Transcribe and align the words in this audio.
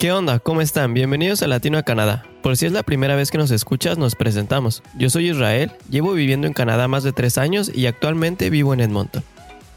¿Qué 0.00 0.12
onda? 0.12 0.38
¿Cómo 0.38 0.62
están? 0.62 0.94
Bienvenidos 0.94 1.42
a 1.42 1.46
Latino 1.46 1.76
a 1.76 1.82
Canadá. 1.82 2.24
Por 2.42 2.56
si 2.56 2.64
es 2.64 2.72
la 2.72 2.82
primera 2.82 3.16
vez 3.16 3.30
que 3.30 3.36
nos 3.36 3.50
escuchas, 3.50 3.98
nos 3.98 4.14
presentamos. 4.14 4.82
Yo 4.96 5.10
soy 5.10 5.28
Israel, 5.28 5.72
llevo 5.90 6.14
viviendo 6.14 6.46
en 6.46 6.54
Canadá 6.54 6.88
más 6.88 7.02
de 7.02 7.12
tres 7.12 7.36
años 7.36 7.70
y 7.74 7.84
actualmente 7.84 8.48
vivo 8.48 8.72
en 8.72 8.80
Edmonton. 8.80 9.22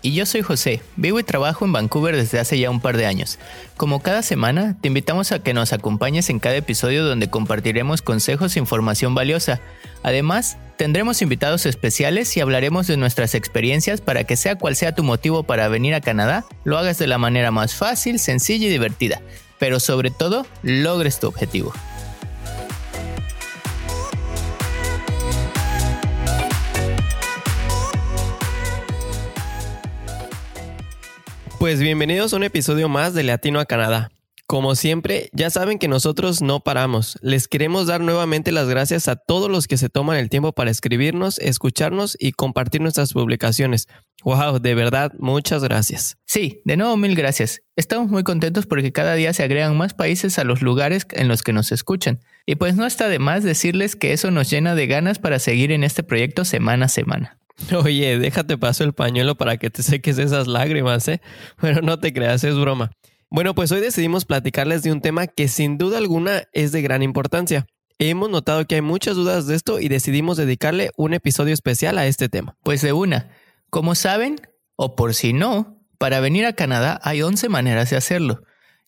Y 0.02 0.14
yo 0.14 0.26
soy 0.26 0.42
José, 0.42 0.82
vivo 0.96 1.20
y 1.20 1.26
trabajo 1.26 1.66
en 1.66 1.74
Vancouver 1.74 2.16
desde 2.16 2.40
hace 2.40 2.58
ya 2.58 2.70
un 2.70 2.80
par 2.80 2.96
de 2.96 3.06
años. 3.06 3.38
Como 3.76 4.02
cada 4.02 4.22
semana, 4.22 4.78
te 4.80 4.88
invitamos 4.88 5.34
a 5.34 5.40
que 5.40 5.54
nos 5.54 5.74
acompañes 5.74 6.30
en 6.30 6.40
cada 6.40 6.56
episodio 6.56 7.04
donde 7.04 7.30
compartiremos 7.30 8.02
consejos 8.02 8.56
e 8.56 8.60
información 8.60 9.16
valiosa. 9.16 9.60
Además, 10.04 10.56
tendremos 10.78 11.22
invitados 11.22 11.66
especiales 11.66 12.38
y 12.38 12.40
hablaremos 12.40 12.88
de 12.88 12.96
nuestras 12.96 13.36
experiencias 13.36 14.00
para 14.00 14.24
que 14.24 14.38
sea 14.38 14.58
cual 14.58 14.78
sea 14.78 14.96
tu 14.96 15.04
motivo 15.04 15.44
para 15.44 15.68
venir 15.68 15.94
a 15.96 16.02
Canadá, 16.02 16.46
lo 16.64 16.78
hagas 16.78 16.98
de 16.98 17.08
la 17.08 17.18
manera 17.18 17.52
más 17.52 17.76
fácil, 17.76 18.20
sencilla 18.20 18.68
y 18.68 18.70
divertida 18.70 19.22
pero 19.64 19.80
sobre 19.80 20.12
todo 20.12 20.46
logres 20.62 21.22
tu 21.22 21.28
objetivo. 21.28 21.72
Pues 31.60 31.80
bienvenidos 31.80 32.34
a 32.34 32.36
un 32.36 32.44
episodio 32.44 32.90
más 32.90 33.14
de 33.14 33.24
Latino 33.24 33.62
a 33.62 33.66
Canadá. 33.66 34.13
Como 34.46 34.76
siempre, 34.76 35.30
ya 35.32 35.50
saben 35.50 35.80
que 35.80 35.88
nosotros 35.88 36.42
no 36.42 36.60
paramos. 36.60 37.18
Les 37.22 37.48
queremos 37.48 37.88
dar 37.88 38.02
nuevamente 38.02 38.52
las 38.52 38.68
gracias 38.68 39.08
a 39.08 39.16
todos 39.16 39.50
los 39.50 39.68
que 39.68 39.78
se 39.78 39.90
toman 39.90 40.18
el 40.18 40.30
tiempo 40.30 40.52
para 40.52 40.70
escribirnos, 40.70 41.40
escucharnos 41.40 42.18
y 42.20 42.34
compartir 42.34 42.82
nuestras 42.82 43.14
publicaciones. 43.14 43.88
Wow, 44.24 44.60
de 44.60 44.76
verdad, 44.76 45.14
muchas 45.18 45.64
gracias. 45.64 46.18
Sí, 46.26 46.62
de 46.66 46.78
nuevo 46.78 46.98
mil 46.98 47.16
gracias. 47.16 47.62
Estamos 47.78 48.10
muy 48.10 48.24
contentos 48.24 48.66
porque 48.66 48.92
cada 48.92 49.16
día 49.16 49.34
se 49.34 49.44
agregan 49.44 49.78
más 49.78 49.94
países 49.94 50.38
a 50.38 50.44
los 50.44 50.62
lugares 50.62 51.08
en 51.12 51.30
los 51.30 51.42
que 51.42 51.54
nos 51.54 51.72
escuchan. 51.72 52.20
Y 52.46 52.56
pues 52.56 52.76
no 52.76 52.86
está 52.86 53.08
de 53.08 53.20
más 53.20 53.44
decirles 53.44 53.96
que 53.96 54.12
eso 54.12 54.30
nos 54.30 54.50
llena 54.50 54.76
de 54.76 54.88
ganas 54.88 55.20
para 55.20 55.40
seguir 55.40 55.72
en 55.72 55.84
este 55.84 56.04
proyecto 56.04 56.44
semana 56.44 56.86
a 56.86 56.90
semana. 56.90 57.40
Oye, 57.76 58.20
déjate 58.20 58.58
paso 58.58 58.84
el 58.84 58.94
pañuelo 58.94 59.36
para 59.36 59.58
que 59.58 59.70
te 59.70 59.84
seques 59.84 60.18
esas 60.18 60.48
lágrimas, 60.48 61.08
¿eh? 61.08 61.22
Bueno, 61.62 61.82
no 61.82 62.00
te 62.00 62.14
creas, 62.14 62.44
es 62.44 62.56
broma. 62.56 62.92
Bueno, 63.34 63.56
pues 63.56 63.72
hoy 63.72 63.82
decidimos 63.82 64.26
platicarles 64.26 64.84
de 64.84 64.92
un 64.92 65.02
tema 65.02 65.26
que 65.26 65.48
sin 65.48 65.80
duda 65.80 65.98
alguna 65.98 66.44
es 66.52 66.72
de 66.72 66.84
gran 66.84 67.02
importancia. 67.02 67.66
Hemos 67.98 68.30
notado 68.30 68.68
que 68.68 68.76
hay 68.76 68.82
muchas 68.82 69.16
dudas 69.16 69.48
de 69.48 69.56
esto 69.56 69.80
y 69.80 69.88
decidimos 69.88 70.38
dedicarle 70.38 70.92
un 70.98 71.16
episodio 71.16 71.52
especial 71.52 71.98
a 71.98 72.06
este 72.06 72.30
tema. 72.30 72.56
Pues 72.62 72.84
de 72.84 72.94
una. 72.94 73.32
Como 73.72 73.96
saben, 73.96 74.36
o 74.76 74.96
por 74.96 75.16
si 75.16 75.34
no, 75.34 75.84
para 75.98 76.20
venir 76.20 76.46
a 76.46 76.54
Canadá 76.54 77.00
hay 77.02 77.24
11 77.24 77.50
maneras 77.50 77.90
de 77.90 77.98
hacerlo. 77.98 78.44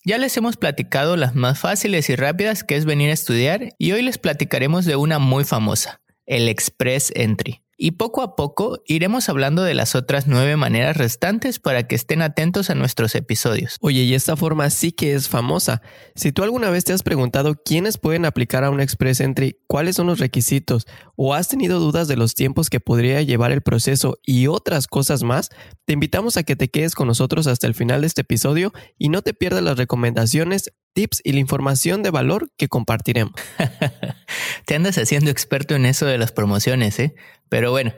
Ya 0.05 0.19
les 0.19 0.37
hemos 0.37 0.57
platicado 0.57 1.17
las 1.17 1.33
más 1.33 1.57
fáciles 1.57 2.07
y 2.11 2.15
rápidas 2.15 2.63
que 2.63 2.75
es 2.75 2.85
venir 2.85 3.09
a 3.09 3.13
estudiar 3.13 3.73
y 3.79 3.93
hoy 3.93 4.03
les 4.03 4.19
platicaremos 4.19 4.85
de 4.85 4.95
una 4.95 5.17
muy 5.17 5.43
famosa, 5.43 6.01
el 6.27 6.49
Express 6.49 7.11
Entry. 7.15 7.64
Y 7.77 7.91
poco 7.91 8.21
a 8.21 8.35
poco 8.37 8.81
iremos 8.85 9.27
hablando 9.27 9.63
de 9.63 9.73
las 9.73 9.95
otras 9.95 10.27
nueve 10.27 10.55
maneras 10.55 10.95
restantes 10.95 11.59
para 11.59 11.87
que 11.87 11.95
estén 11.95 12.21
atentos 12.21 12.69
a 12.69 12.75
nuestros 12.75 13.15
episodios. 13.15 13.77
Oye, 13.81 14.03
y 14.03 14.13
esta 14.13 14.37
forma 14.37 14.69
sí 14.69 14.93
que 14.93 15.13
es 15.13 15.27
famosa. 15.27 15.81
Si 16.15 16.31
tú 16.31 16.43
alguna 16.43 16.69
vez 16.69 16.85
te 16.85 16.93
has 16.93 17.03
preguntado 17.03 17.61
quiénes 17.63 17.97
pueden 17.97 18.23
aplicar 18.25 18.63
a 18.63 18.69
un 18.69 18.79
Express 18.79 19.19
Entry, 19.19 19.57
cuáles 19.67 19.97
son 19.97 20.07
los 20.07 20.19
requisitos, 20.19 20.87
o 21.17 21.33
has 21.33 21.49
tenido 21.49 21.79
dudas 21.79 22.07
de 22.07 22.15
los 22.15 22.33
tiempos 22.33 22.69
que 22.69 22.79
podría 22.79 23.21
llevar 23.21 23.51
el 23.51 23.61
proceso 23.61 24.19
y 24.23 24.47
otras 24.47 24.87
cosas 24.87 25.23
más, 25.23 25.49
te 25.85 25.93
invitamos 25.93 26.37
a 26.37 26.43
que 26.43 26.55
te 26.55 26.69
quedes 26.69 26.95
con 26.95 27.07
nosotros 27.07 27.45
hasta 27.47 27.67
el 27.67 27.73
final 27.73 28.01
de 28.01 28.07
este 28.07 28.21
episodio 28.21 28.71
y 28.97 29.09
no 29.09 29.21
te 29.21 29.33
pierdas 29.33 29.63
las 29.63 29.77
recomendaciones, 29.77 30.71
tips 30.95 31.21
y 31.23 31.33
la 31.33 31.39
información 31.39 32.01
de 32.01 32.09
valor 32.09 32.49
que 32.57 32.67
compartiremos. 32.67 33.33
te 34.65 34.75
andas 34.75 34.97
haciendo 34.97 35.29
experto 35.29 35.75
en 35.75 35.85
eso 35.85 36.07
de 36.07 36.17
las 36.17 36.31
promociones, 36.31 36.97
¿eh? 36.99 37.13
Pero 37.49 37.69
bueno, 37.69 37.93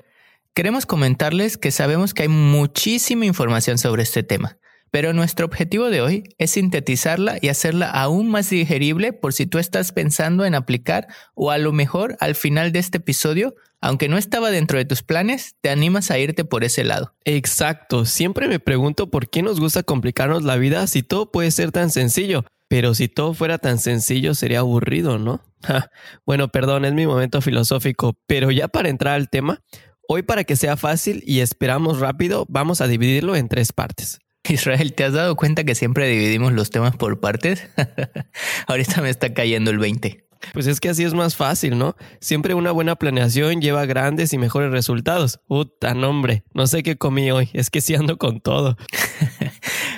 queremos 0.54 0.86
comentarles 0.86 1.58
que 1.58 1.72
sabemos 1.72 2.14
que 2.14 2.24
hay 2.24 2.28
muchísima 2.28 3.26
información 3.26 3.78
sobre 3.78 4.04
este 4.04 4.24
tema, 4.24 4.58
pero 4.92 5.14
nuestro 5.14 5.46
objetivo 5.46 5.90
de 5.90 6.02
hoy 6.02 6.24
es 6.40 6.52
sintetizarla 6.52 7.38
y 7.40 7.50
hacerla 7.50 7.90
aún 7.90 8.30
más 8.30 8.50
digerible 8.50 9.14
por 9.14 9.32
si 9.32 9.46
tú 9.46 9.60
estás 9.60 9.92
pensando 9.92 10.44
en 10.44 10.56
aplicar 10.56 11.08
o 11.36 11.52
a 11.52 11.60
lo 11.60 11.72
mejor 11.72 12.18
al 12.20 12.36
final 12.36 12.72
de 12.72 12.80
este 12.80 12.98
episodio, 12.98 13.56
aunque 13.80 14.10
no 14.10 14.18
estaba 14.18 14.50
dentro 14.50 14.80
de 14.80 14.86
tus 14.86 15.04
planes, 15.04 15.56
te 15.62 15.70
animas 15.70 16.10
a 16.10 16.18
irte 16.18 16.46
por 16.46 16.64
ese 16.64 16.84
lado. 16.84 17.14
Exacto, 17.26 18.06
siempre 18.06 18.48
me 18.48 18.60
pregunto 18.60 19.12
por 19.12 19.30
qué 19.30 19.44
nos 19.44 19.60
gusta 19.60 19.84
complicarnos 19.84 20.44
la 20.44 20.56
vida 20.56 20.88
si 20.88 21.04
todo 21.04 21.32
puede 21.32 21.52
ser 21.52 21.72
tan 21.72 21.92
sencillo. 21.92 22.44
Pero 22.68 22.94
si 22.94 23.08
todo 23.08 23.34
fuera 23.34 23.58
tan 23.58 23.80
sencillo 23.80 24.36
sería 24.36 24.60
aburrido, 24.60 25.18
¿no? 25.18 25.42
bueno, 26.26 26.50
perdón, 26.50 26.86
es 26.86 26.94
mi 26.94 27.08
momento 27.08 27.42
filosófico, 27.42 28.20
pero 28.28 28.52
ya 28.52 28.68
para 28.68 28.90
entrar 28.90 29.16
al 29.16 29.30
tema, 29.30 29.64
hoy 30.08 30.24
para 30.24 30.44
que 30.44 30.56
sea 30.56 30.78
fácil 30.78 31.24
y 31.26 31.40
esperamos 31.40 32.00
rápido, 32.00 32.46
vamos 32.50 32.82
a 32.82 32.88
dividirlo 32.88 33.36
en 33.36 33.48
tres 33.48 33.72
partes. 33.74 34.20
Israel, 34.50 34.94
¿te 34.94 35.04
has 35.04 35.14
dado 35.14 35.36
cuenta 35.36 35.64
que 35.64 35.76
siempre 35.76 36.08
dividimos 36.08 36.54
los 36.54 36.70
temas 36.70 36.96
por 36.96 37.20
partes? 37.20 37.70
Ahorita 38.68 39.02
me 39.02 39.10
está 39.10 39.34
cayendo 39.34 39.72
el 39.72 39.80
20. 39.80 40.26
Pues 40.54 40.68
es 40.68 40.80
que 40.80 40.90
así 40.90 41.04
es 41.04 41.14
más 41.14 41.36
fácil, 41.36 41.78
¿no? 41.78 41.96
Siempre 42.22 42.54
una 42.54 42.72
buena 42.72 42.96
planeación 42.96 43.60
lleva 43.60 43.86
grandes 43.86 44.34
y 44.34 44.38
mejores 44.38 44.72
resultados. 44.72 45.40
Puta, 45.48 45.96
nombre, 45.96 46.44
no 46.54 46.68
sé 46.68 46.84
qué 46.84 46.96
comí 46.96 47.32
hoy, 47.32 47.50
es 47.54 47.70
que 47.70 47.82
sí 47.82 47.96
ando 47.96 48.18
con 48.18 48.40
todo. 48.40 48.78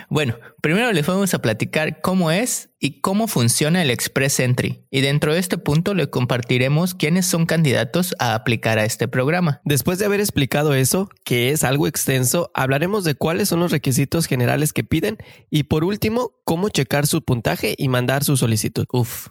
Bueno, 0.09 0.37
primero 0.61 0.91
les 0.91 1.05
vamos 1.05 1.33
a 1.33 1.39
platicar 1.39 2.01
cómo 2.01 2.31
es 2.31 2.69
y 2.79 3.01
cómo 3.01 3.27
funciona 3.27 3.81
el 3.81 3.91
Express 3.91 4.39
Entry. 4.39 4.85
Y 4.89 5.01
dentro 5.01 5.33
de 5.33 5.39
este 5.39 5.57
punto 5.57 5.93
le 5.93 6.09
compartiremos 6.09 6.95
quiénes 6.95 7.25
son 7.25 7.45
candidatos 7.45 8.15
a 8.19 8.35
aplicar 8.35 8.79
a 8.79 8.85
este 8.85 9.07
programa. 9.07 9.61
Después 9.63 9.99
de 9.99 10.05
haber 10.05 10.19
explicado 10.19 10.73
eso, 10.73 11.09
que 11.23 11.51
es 11.51 11.63
algo 11.63 11.87
extenso, 11.87 12.51
hablaremos 12.53 13.03
de 13.03 13.15
cuáles 13.15 13.49
son 13.49 13.59
los 13.59 13.71
requisitos 13.71 14.25
generales 14.25 14.73
que 14.73 14.83
piden 14.83 15.17
y 15.49 15.63
por 15.63 15.83
último, 15.83 16.33
cómo 16.43 16.69
checar 16.69 17.07
su 17.07 17.23
puntaje 17.23 17.75
y 17.77 17.87
mandar 17.87 18.23
su 18.23 18.37
solicitud. 18.37 18.85
Uf 18.91 19.27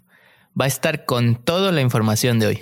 va 0.60 0.65
a 0.65 0.69
estar 0.69 1.05
con 1.05 1.37
toda 1.37 1.72
la 1.72 1.81
información 1.81 2.39
de 2.39 2.47
hoy. 2.47 2.60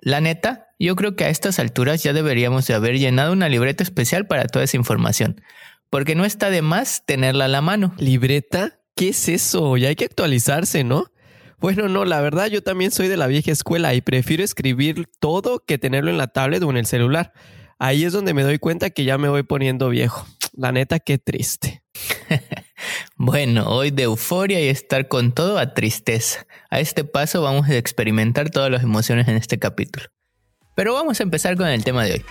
La 0.00 0.20
neta, 0.20 0.68
yo 0.78 0.96
creo 0.96 1.16
que 1.16 1.24
a 1.24 1.28
estas 1.28 1.58
alturas 1.58 2.02
ya 2.02 2.12
deberíamos 2.12 2.66
de 2.66 2.74
haber 2.74 2.98
llenado 2.98 3.32
una 3.32 3.48
libreta 3.48 3.82
especial 3.82 4.26
para 4.26 4.46
toda 4.46 4.64
esa 4.64 4.76
información, 4.76 5.40
porque 5.92 6.14
no 6.14 6.24
está 6.24 6.48
de 6.48 6.62
más 6.62 7.04
tenerla 7.04 7.44
a 7.44 7.48
la 7.48 7.60
mano. 7.60 7.94
¿Libreta? 7.98 8.80
¿Qué 8.96 9.10
es 9.10 9.28
eso? 9.28 9.76
Ya 9.76 9.88
hay 9.88 9.94
que 9.94 10.06
actualizarse, 10.06 10.84
¿no? 10.84 11.12
Bueno, 11.58 11.86
no, 11.90 12.06
la 12.06 12.22
verdad 12.22 12.46
yo 12.46 12.62
también 12.62 12.90
soy 12.90 13.08
de 13.08 13.18
la 13.18 13.26
vieja 13.26 13.52
escuela 13.52 13.92
y 13.92 14.00
prefiero 14.00 14.42
escribir 14.42 15.06
todo 15.20 15.62
que 15.66 15.76
tenerlo 15.76 16.10
en 16.10 16.16
la 16.16 16.28
tablet 16.28 16.62
o 16.62 16.70
en 16.70 16.78
el 16.78 16.86
celular. 16.86 17.34
Ahí 17.78 18.04
es 18.04 18.14
donde 18.14 18.32
me 18.32 18.42
doy 18.42 18.58
cuenta 18.58 18.88
que 18.88 19.04
ya 19.04 19.18
me 19.18 19.28
voy 19.28 19.42
poniendo 19.42 19.90
viejo. 19.90 20.26
La 20.54 20.72
neta, 20.72 20.98
qué 20.98 21.18
triste. 21.18 21.84
Bueno, 23.16 23.68
hoy 23.68 23.92
de 23.92 24.04
euforia 24.04 24.60
y 24.60 24.66
estar 24.66 25.06
con 25.06 25.30
todo 25.30 25.58
a 25.58 25.74
tristeza. 25.74 26.44
A 26.70 26.80
este 26.80 27.04
paso 27.04 27.40
vamos 27.40 27.68
a 27.68 27.76
experimentar 27.76 28.50
todas 28.50 28.68
las 28.72 28.82
emociones 28.82 29.28
en 29.28 29.36
este 29.36 29.60
capítulo. 29.60 30.06
Pero 30.74 30.94
vamos 30.94 31.20
a 31.20 31.22
empezar 31.22 31.56
con 31.56 31.68
el 31.68 31.84
tema 31.84 32.02
de 32.02 32.14
hoy. 32.14 32.24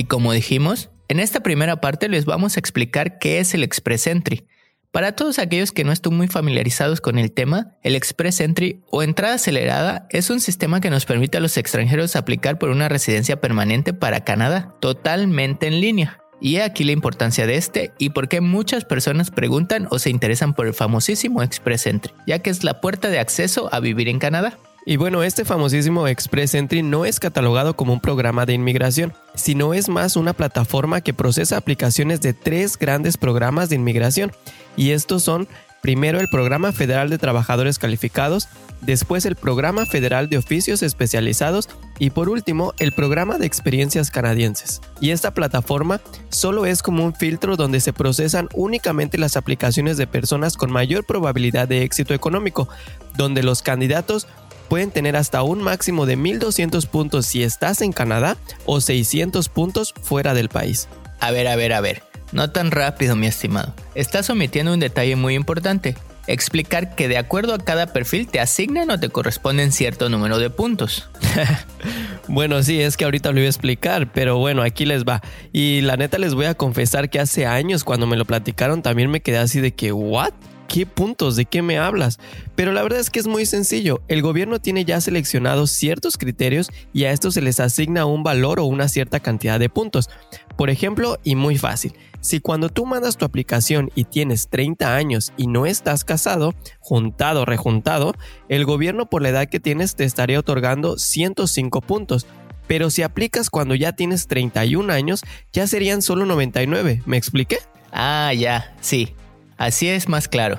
Y 0.00 0.04
como 0.04 0.32
dijimos, 0.32 0.88
en 1.08 1.20
esta 1.20 1.40
primera 1.40 1.82
parte 1.82 2.08
les 2.08 2.24
vamos 2.24 2.56
a 2.56 2.60
explicar 2.60 3.18
qué 3.18 3.38
es 3.38 3.52
el 3.52 3.62
Express 3.62 4.06
Entry 4.06 4.46
para 4.92 5.12
todos 5.12 5.38
aquellos 5.38 5.72
que 5.72 5.84
no 5.84 5.92
están 5.92 6.14
muy 6.16 6.26
familiarizados 6.26 7.02
con 7.02 7.18
el 7.18 7.32
tema, 7.32 7.76
el 7.82 7.94
Express 7.94 8.40
Entry 8.40 8.80
o 8.90 9.02
entrada 9.02 9.34
acelerada 9.34 10.06
es 10.08 10.30
un 10.30 10.40
sistema 10.40 10.80
que 10.80 10.88
nos 10.88 11.04
permite 11.04 11.36
a 11.36 11.40
los 11.42 11.58
extranjeros 11.58 12.16
aplicar 12.16 12.58
por 12.58 12.70
una 12.70 12.88
residencia 12.88 13.42
permanente 13.42 13.92
para 13.92 14.24
Canadá, 14.24 14.74
totalmente 14.80 15.66
en 15.66 15.82
línea. 15.82 16.18
Y 16.40 16.56
aquí 16.56 16.84
la 16.84 16.92
importancia 16.92 17.46
de 17.46 17.56
este 17.56 17.92
y 17.98 18.10
por 18.10 18.28
qué 18.28 18.40
muchas 18.40 18.86
personas 18.86 19.30
preguntan 19.30 19.86
o 19.90 19.98
se 19.98 20.08
interesan 20.08 20.54
por 20.54 20.66
el 20.66 20.72
famosísimo 20.72 21.42
Express 21.42 21.86
Entry, 21.86 22.14
ya 22.26 22.38
que 22.38 22.48
es 22.48 22.64
la 22.64 22.80
puerta 22.80 23.10
de 23.10 23.18
acceso 23.18 23.68
a 23.70 23.80
vivir 23.80 24.08
en 24.08 24.18
Canadá. 24.18 24.58
Y 24.86 24.96
bueno, 24.96 25.22
este 25.22 25.44
famosísimo 25.44 26.08
Express 26.08 26.54
Entry 26.54 26.82
no 26.82 27.04
es 27.04 27.20
catalogado 27.20 27.74
como 27.74 27.92
un 27.92 28.00
programa 28.00 28.46
de 28.46 28.54
inmigración, 28.54 29.12
sino 29.34 29.74
es 29.74 29.88
más 29.88 30.16
una 30.16 30.32
plataforma 30.32 31.02
que 31.02 31.12
procesa 31.12 31.58
aplicaciones 31.58 32.20
de 32.22 32.32
tres 32.32 32.78
grandes 32.78 33.18
programas 33.18 33.68
de 33.68 33.76
inmigración. 33.76 34.32
Y 34.76 34.92
estos 34.92 35.22
son 35.22 35.48
primero 35.82 36.20
el 36.20 36.28
Programa 36.28 36.72
Federal 36.72 37.10
de 37.10 37.18
Trabajadores 37.18 37.78
Calificados, 37.78 38.48
después 38.80 39.26
el 39.26 39.36
Programa 39.36 39.86
Federal 39.86 40.28
de 40.28 40.38
Oficios 40.38 40.82
Especializados 40.82 41.68
y 41.98 42.10
por 42.10 42.28
último 42.28 42.72
el 42.78 42.92
Programa 42.92 43.38
de 43.38 43.46
Experiencias 43.46 44.10
Canadienses. 44.10 44.80
Y 45.00 45.10
esta 45.10 45.32
plataforma 45.32 46.00
solo 46.30 46.66
es 46.66 46.82
como 46.82 47.04
un 47.04 47.14
filtro 47.14 47.56
donde 47.56 47.80
se 47.80 47.92
procesan 47.92 48.48
únicamente 48.54 49.18
las 49.18 49.36
aplicaciones 49.36 49.96
de 49.96 50.06
personas 50.06 50.56
con 50.56 50.70
mayor 50.70 51.04
probabilidad 51.04 51.68
de 51.68 51.82
éxito 51.82 52.14
económico, 52.14 52.68
donde 53.16 53.42
los 53.42 53.62
candidatos 53.62 54.26
pueden 54.70 54.92
tener 54.92 55.16
hasta 55.16 55.42
un 55.42 55.60
máximo 55.62 56.06
de 56.06 56.16
1200 56.16 56.86
puntos 56.86 57.26
si 57.26 57.42
estás 57.42 57.82
en 57.82 57.92
Canadá 57.92 58.36
o 58.64 58.80
600 58.80 59.48
puntos 59.48 59.92
fuera 60.00 60.32
del 60.32 60.48
país. 60.48 60.88
A 61.18 61.32
ver, 61.32 61.48
a 61.48 61.56
ver, 61.56 61.72
a 61.72 61.80
ver. 61.80 62.04
No 62.32 62.52
tan 62.52 62.70
rápido, 62.70 63.16
mi 63.16 63.26
estimado. 63.26 63.74
Estás 63.96 64.30
omitiendo 64.30 64.72
un 64.72 64.78
detalle 64.78 65.16
muy 65.16 65.34
importante. 65.34 65.96
Explicar 66.28 66.94
que 66.94 67.08
de 67.08 67.18
acuerdo 67.18 67.52
a 67.52 67.58
cada 67.58 67.88
perfil 67.88 68.28
te 68.28 68.38
asignan 68.38 68.90
o 68.90 69.00
te 69.00 69.08
corresponden 69.08 69.72
cierto 69.72 70.08
número 70.08 70.38
de 70.38 70.50
puntos. 70.50 71.10
bueno, 72.28 72.62
sí, 72.62 72.80
es 72.80 72.96
que 72.96 73.04
ahorita 73.04 73.32
lo 73.32 73.40
iba 73.40 73.46
a 73.46 73.50
explicar, 73.50 74.12
pero 74.12 74.38
bueno, 74.38 74.62
aquí 74.62 74.84
les 74.84 75.04
va. 75.04 75.20
Y 75.52 75.80
la 75.80 75.96
neta 75.96 76.18
les 76.18 76.34
voy 76.34 76.46
a 76.46 76.54
confesar 76.54 77.10
que 77.10 77.18
hace 77.18 77.44
años 77.44 77.82
cuando 77.82 78.06
me 78.06 78.16
lo 78.16 78.24
platicaron 78.24 78.82
también 78.82 79.10
me 79.10 79.20
quedé 79.20 79.38
así 79.38 79.60
de 79.60 79.74
que, 79.74 79.90
¿what? 79.90 80.32
¿Qué 80.72 80.86
puntos? 80.86 81.34
¿De 81.34 81.46
qué 81.46 81.62
me 81.62 81.80
hablas? 81.80 82.20
Pero 82.54 82.72
la 82.72 82.84
verdad 82.84 83.00
es 83.00 83.10
que 83.10 83.18
es 83.18 83.26
muy 83.26 83.44
sencillo. 83.44 84.02
El 84.06 84.22
gobierno 84.22 84.60
tiene 84.60 84.84
ya 84.84 85.00
seleccionados 85.00 85.72
ciertos 85.72 86.16
criterios 86.16 86.70
y 86.92 87.04
a 87.04 87.10
estos 87.10 87.34
se 87.34 87.42
les 87.42 87.58
asigna 87.58 88.06
un 88.06 88.22
valor 88.22 88.60
o 88.60 88.66
una 88.66 88.86
cierta 88.86 89.18
cantidad 89.18 89.58
de 89.58 89.68
puntos. 89.68 90.08
Por 90.56 90.70
ejemplo, 90.70 91.18
y 91.24 91.34
muy 91.34 91.58
fácil, 91.58 91.94
si 92.20 92.38
cuando 92.38 92.68
tú 92.68 92.86
mandas 92.86 93.16
tu 93.16 93.24
aplicación 93.24 93.90
y 93.96 94.04
tienes 94.04 94.46
30 94.46 94.94
años 94.94 95.32
y 95.36 95.48
no 95.48 95.66
estás 95.66 96.04
casado, 96.04 96.54
juntado, 96.78 97.44
rejuntado, 97.44 98.14
el 98.48 98.64
gobierno 98.64 99.06
por 99.10 99.22
la 99.22 99.30
edad 99.30 99.48
que 99.48 99.58
tienes 99.58 99.96
te 99.96 100.04
estaría 100.04 100.38
otorgando 100.38 100.98
105 100.98 101.80
puntos. 101.80 102.28
Pero 102.68 102.90
si 102.90 103.02
aplicas 103.02 103.50
cuando 103.50 103.74
ya 103.74 103.94
tienes 103.94 104.28
31 104.28 104.92
años, 104.92 105.22
ya 105.52 105.66
serían 105.66 106.00
solo 106.00 106.26
99. 106.26 107.02
¿Me 107.06 107.16
expliqué? 107.16 107.58
Ah, 107.90 108.32
ya, 108.32 108.72
sí. 108.80 109.16
Así 109.60 109.90
es 109.90 110.08
más 110.08 110.26
claro. 110.26 110.58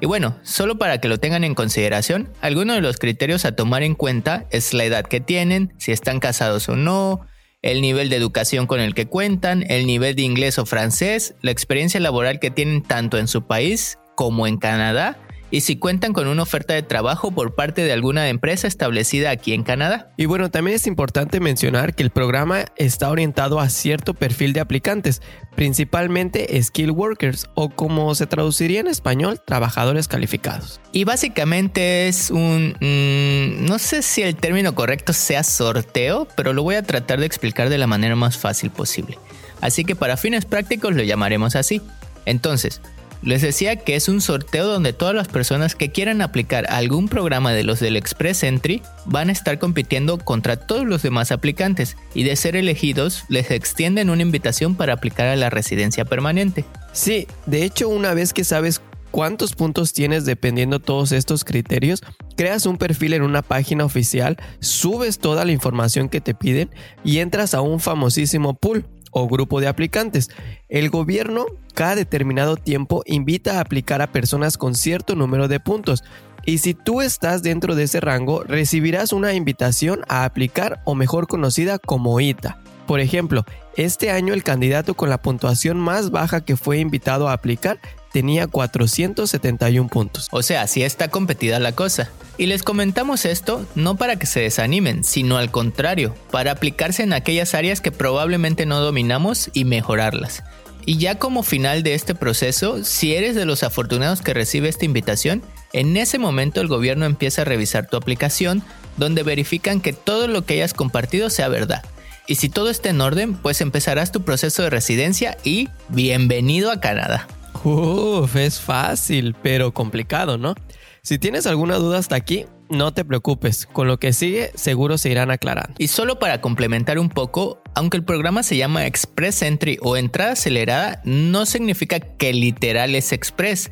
Y 0.00 0.06
bueno, 0.06 0.34
solo 0.42 0.78
para 0.78 0.96
que 0.96 1.08
lo 1.08 1.18
tengan 1.18 1.44
en 1.44 1.54
consideración, 1.54 2.32
algunos 2.40 2.76
de 2.76 2.80
los 2.80 2.96
criterios 2.96 3.44
a 3.44 3.54
tomar 3.54 3.82
en 3.82 3.94
cuenta 3.94 4.46
es 4.50 4.72
la 4.72 4.84
edad 4.84 5.04
que 5.04 5.20
tienen, 5.20 5.74
si 5.76 5.92
están 5.92 6.20
casados 6.20 6.66
o 6.70 6.74
no, 6.74 7.20
el 7.60 7.82
nivel 7.82 8.08
de 8.08 8.16
educación 8.16 8.66
con 8.66 8.80
el 8.80 8.94
que 8.94 9.04
cuentan, 9.04 9.62
el 9.68 9.86
nivel 9.86 10.16
de 10.16 10.22
inglés 10.22 10.58
o 10.58 10.64
francés, 10.64 11.34
la 11.42 11.50
experiencia 11.50 12.00
laboral 12.00 12.40
que 12.40 12.50
tienen 12.50 12.82
tanto 12.82 13.18
en 13.18 13.28
su 13.28 13.46
país 13.46 13.98
como 14.16 14.46
en 14.46 14.56
Canadá 14.56 15.18
y 15.50 15.62
si 15.62 15.76
cuentan 15.76 16.12
con 16.12 16.28
una 16.28 16.42
oferta 16.42 16.74
de 16.74 16.82
trabajo 16.82 17.30
por 17.30 17.54
parte 17.54 17.82
de 17.82 17.92
alguna 17.92 18.28
empresa 18.28 18.68
establecida 18.68 19.30
aquí 19.30 19.52
en 19.52 19.62
Canadá. 19.62 20.12
Y 20.16 20.26
bueno, 20.26 20.50
también 20.50 20.76
es 20.76 20.86
importante 20.86 21.40
mencionar 21.40 21.94
que 21.94 22.02
el 22.02 22.10
programa 22.10 22.66
está 22.76 23.10
orientado 23.10 23.60
a 23.60 23.68
cierto 23.68 24.14
perfil 24.14 24.52
de 24.52 24.60
aplicantes, 24.60 25.22
principalmente 25.56 26.62
skill 26.62 26.92
workers 26.92 27.46
o 27.54 27.70
como 27.70 28.14
se 28.14 28.26
traduciría 28.26 28.80
en 28.80 28.86
español, 28.86 29.40
trabajadores 29.44 30.08
calificados. 30.08 30.80
Y 30.92 31.04
básicamente 31.04 32.08
es 32.08 32.30
un... 32.30 32.76
Mm, 32.80 33.66
no 33.66 33.78
sé 33.78 34.02
si 34.02 34.22
el 34.22 34.36
término 34.36 34.74
correcto 34.74 35.12
sea 35.12 35.42
sorteo, 35.42 36.28
pero 36.36 36.52
lo 36.52 36.62
voy 36.62 36.76
a 36.76 36.82
tratar 36.82 37.20
de 37.20 37.26
explicar 37.26 37.68
de 37.68 37.78
la 37.78 37.86
manera 37.86 38.16
más 38.16 38.38
fácil 38.38 38.70
posible. 38.70 39.18
Así 39.60 39.84
que 39.84 39.94
para 39.94 40.16
fines 40.16 40.44
prácticos 40.44 40.94
lo 40.94 41.02
llamaremos 41.02 41.56
así. 41.56 41.82
Entonces, 42.24 42.80
les 43.22 43.42
decía 43.42 43.76
que 43.76 43.96
es 43.96 44.08
un 44.08 44.20
sorteo 44.20 44.66
donde 44.66 44.92
todas 44.92 45.14
las 45.14 45.28
personas 45.28 45.74
que 45.74 45.90
quieran 45.90 46.22
aplicar 46.22 46.66
algún 46.70 47.08
programa 47.08 47.52
de 47.52 47.64
los 47.64 47.80
del 47.80 47.96
Express 47.96 48.42
Entry 48.42 48.82
van 49.04 49.28
a 49.28 49.32
estar 49.32 49.58
compitiendo 49.58 50.18
contra 50.18 50.56
todos 50.56 50.86
los 50.86 51.02
demás 51.02 51.32
aplicantes 51.32 51.96
y 52.14 52.22
de 52.22 52.36
ser 52.36 52.56
elegidos 52.56 53.24
les 53.28 53.50
extienden 53.50 54.10
una 54.10 54.22
invitación 54.22 54.74
para 54.74 54.94
aplicar 54.94 55.26
a 55.26 55.36
la 55.36 55.50
residencia 55.50 56.04
permanente. 56.04 56.64
Sí, 56.92 57.26
de 57.46 57.64
hecho 57.64 57.88
una 57.88 58.14
vez 58.14 58.32
que 58.32 58.44
sabes 58.44 58.80
cuántos 59.10 59.54
puntos 59.54 59.92
tienes 59.92 60.24
dependiendo 60.24 60.80
todos 60.80 61.12
estos 61.12 61.44
criterios, 61.44 62.02
creas 62.36 62.66
un 62.66 62.78
perfil 62.78 63.14
en 63.14 63.22
una 63.22 63.42
página 63.42 63.84
oficial, 63.84 64.36
subes 64.60 65.18
toda 65.18 65.44
la 65.44 65.52
información 65.52 66.08
que 66.08 66.20
te 66.20 66.34
piden 66.34 66.70
y 67.04 67.18
entras 67.18 67.54
a 67.54 67.60
un 67.60 67.80
famosísimo 67.80 68.54
pool 68.54 68.86
o 69.10 69.28
grupo 69.28 69.60
de 69.60 69.68
aplicantes. 69.68 70.30
El 70.68 70.90
gobierno 70.90 71.46
cada 71.74 71.94
determinado 71.94 72.56
tiempo 72.56 73.02
invita 73.06 73.58
a 73.58 73.60
aplicar 73.60 74.02
a 74.02 74.12
personas 74.12 74.58
con 74.58 74.74
cierto 74.74 75.14
número 75.14 75.48
de 75.48 75.60
puntos. 75.60 76.04
Y 76.44 76.58
si 76.58 76.74
tú 76.74 77.00
estás 77.00 77.42
dentro 77.42 77.74
de 77.74 77.84
ese 77.84 78.00
rango, 78.00 78.44
recibirás 78.44 79.12
una 79.12 79.34
invitación 79.34 80.00
a 80.08 80.24
aplicar 80.24 80.80
o 80.84 80.94
mejor 80.94 81.26
conocida 81.26 81.78
como 81.78 82.20
ITA. 82.20 82.58
Por 82.86 83.00
ejemplo, 83.00 83.44
este 83.76 84.10
año 84.10 84.34
el 84.34 84.42
candidato 84.42 84.94
con 84.94 85.10
la 85.10 85.22
puntuación 85.22 85.78
más 85.78 86.10
baja 86.10 86.40
que 86.40 86.56
fue 86.56 86.78
invitado 86.78 87.28
a 87.28 87.34
aplicar 87.34 87.78
tenía 88.12 88.46
471 88.46 89.88
puntos. 89.88 90.28
O 90.30 90.42
sea, 90.42 90.66
sí 90.66 90.82
está 90.82 91.08
competida 91.08 91.58
la 91.58 91.72
cosa. 91.72 92.10
Y 92.38 92.46
les 92.46 92.62
comentamos 92.62 93.24
esto 93.24 93.66
no 93.74 93.96
para 93.96 94.16
que 94.16 94.26
se 94.26 94.40
desanimen, 94.40 95.04
sino 95.04 95.36
al 95.36 95.50
contrario, 95.50 96.14
para 96.30 96.52
aplicarse 96.52 97.02
en 97.02 97.12
aquellas 97.12 97.54
áreas 97.54 97.80
que 97.80 97.92
probablemente 97.92 98.66
no 98.66 98.80
dominamos 98.80 99.50
y 99.52 99.64
mejorarlas. 99.64 100.42
Y 100.86 100.96
ya 100.96 101.18
como 101.18 101.42
final 101.42 101.82
de 101.82 101.94
este 101.94 102.14
proceso, 102.14 102.84
si 102.84 103.14
eres 103.14 103.34
de 103.34 103.44
los 103.44 103.62
afortunados 103.62 104.22
que 104.22 104.34
recibe 104.34 104.68
esta 104.68 104.86
invitación, 104.86 105.42
en 105.72 105.96
ese 105.96 106.18
momento 106.18 106.60
el 106.60 106.68
gobierno 106.68 107.04
empieza 107.04 107.42
a 107.42 107.44
revisar 107.44 107.88
tu 107.88 107.96
aplicación, 107.96 108.62
donde 108.96 109.22
verifican 109.22 109.80
que 109.80 109.92
todo 109.92 110.26
lo 110.26 110.44
que 110.44 110.54
hayas 110.54 110.74
compartido 110.74 111.30
sea 111.30 111.48
verdad. 111.48 111.84
Y 112.26 112.36
si 112.36 112.48
todo 112.48 112.70
está 112.70 112.90
en 112.90 113.00
orden, 113.00 113.34
pues 113.34 113.60
empezarás 113.60 114.12
tu 114.12 114.22
proceso 114.22 114.62
de 114.62 114.70
residencia 114.70 115.36
y 115.44 115.68
bienvenido 115.88 116.70
a 116.70 116.80
Canadá. 116.80 117.26
Uf, 117.64 118.36
es 118.36 118.60
fácil, 118.60 119.34
pero 119.42 119.72
complicado, 119.72 120.38
¿no? 120.38 120.54
Si 121.02 121.18
tienes 121.18 121.46
alguna 121.46 121.76
duda 121.76 121.98
hasta 121.98 122.16
aquí, 122.16 122.46
no 122.68 122.94
te 122.94 123.04
preocupes, 123.04 123.66
con 123.66 123.88
lo 123.88 123.98
que 123.98 124.12
sigue 124.12 124.52
seguro 124.54 124.96
se 124.96 125.10
irán 125.10 125.30
aclarando. 125.30 125.74
Y 125.78 125.88
solo 125.88 126.18
para 126.18 126.40
complementar 126.40 126.98
un 126.98 127.08
poco, 127.08 127.62
aunque 127.74 127.96
el 127.96 128.04
programa 128.04 128.42
se 128.42 128.56
llama 128.56 128.86
Express 128.86 129.42
Entry 129.42 129.78
o 129.82 129.96
entrada 129.96 130.32
acelerada, 130.32 131.02
no 131.04 131.46
significa 131.46 132.00
que 132.00 132.32
literal 132.32 132.94
es 132.94 133.12
Express. 133.12 133.70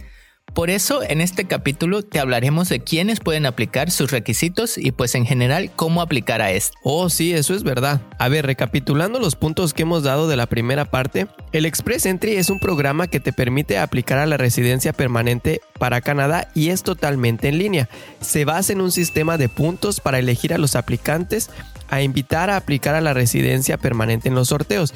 Por 0.59 0.71
eso 0.71 1.05
en 1.05 1.21
este 1.21 1.45
capítulo 1.45 2.03
te 2.03 2.19
hablaremos 2.19 2.69
de 2.69 2.81
quiénes 2.81 3.21
pueden 3.21 3.47
aplicar 3.47 3.93
sus 3.93 4.11
requisitos 4.11 4.77
y 4.77 4.91
pues 4.91 5.15
en 5.15 5.25
general 5.25 5.71
cómo 5.77 6.03
aplicar 6.03 6.43
a 6.43 6.51
esto. 6.51 6.77
Oh 6.83 7.09
sí, 7.11 7.33
eso 7.33 7.55
es 7.55 7.63
verdad. 7.63 8.01
A 8.19 8.27
ver, 8.27 8.45
recapitulando 8.45 9.21
los 9.21 9.37
puntos 9.37 9.73
que 9.73 9.83
hemos 9.83 10.03
dado 10.03 10.27
de 10.27 10.35
la 10.35 10.47
primera 10.47 10.85
parte, 10.85 11.29
el 11.53 11.65
Express 11.65 12.07
Entry 12.07 12.33
es 12.33 12.51
un 12.51 12.59
programa 12.59 13.07
que 13.07 13.21
te 13.21 13.33
permite 13.33 13.79
aplicar 13.79 14.19
a 14.19 14.27
la 14.27 14.37
residencia 14.37 14.93
permanente 14.93 15.61
para 15.79 16.01
Canadá 16.01 16.49
y 16.57 16.71
es 16.71 16.83
totalmente 16.83 17.47
en 17.47 17.59
línea. 17.59 17.89
Se 18.21 18.45
basa 18.45 18.73
en 18.73 18.81
un 18.81 18.91
sistema 18.91 19.39
de 19.39 19.49
puntos 19.49 20.01
para 20.01 20.19
elegir 20.19 20.53
a 20.53 20.59
los 20.59 20.75
aplicantes 20.75 21.51
a 21.89 22.03
invitar 22.03 22.51
a 22.51 22.57
aplicar 22.57 22.97
a 22.97 23.01
la 23.01 23.15
residencia 23.15 23.79
permanente 23.79 24.29
en 24.29 24.35
los 24.35 24.49
sorteos. 24.49 24.93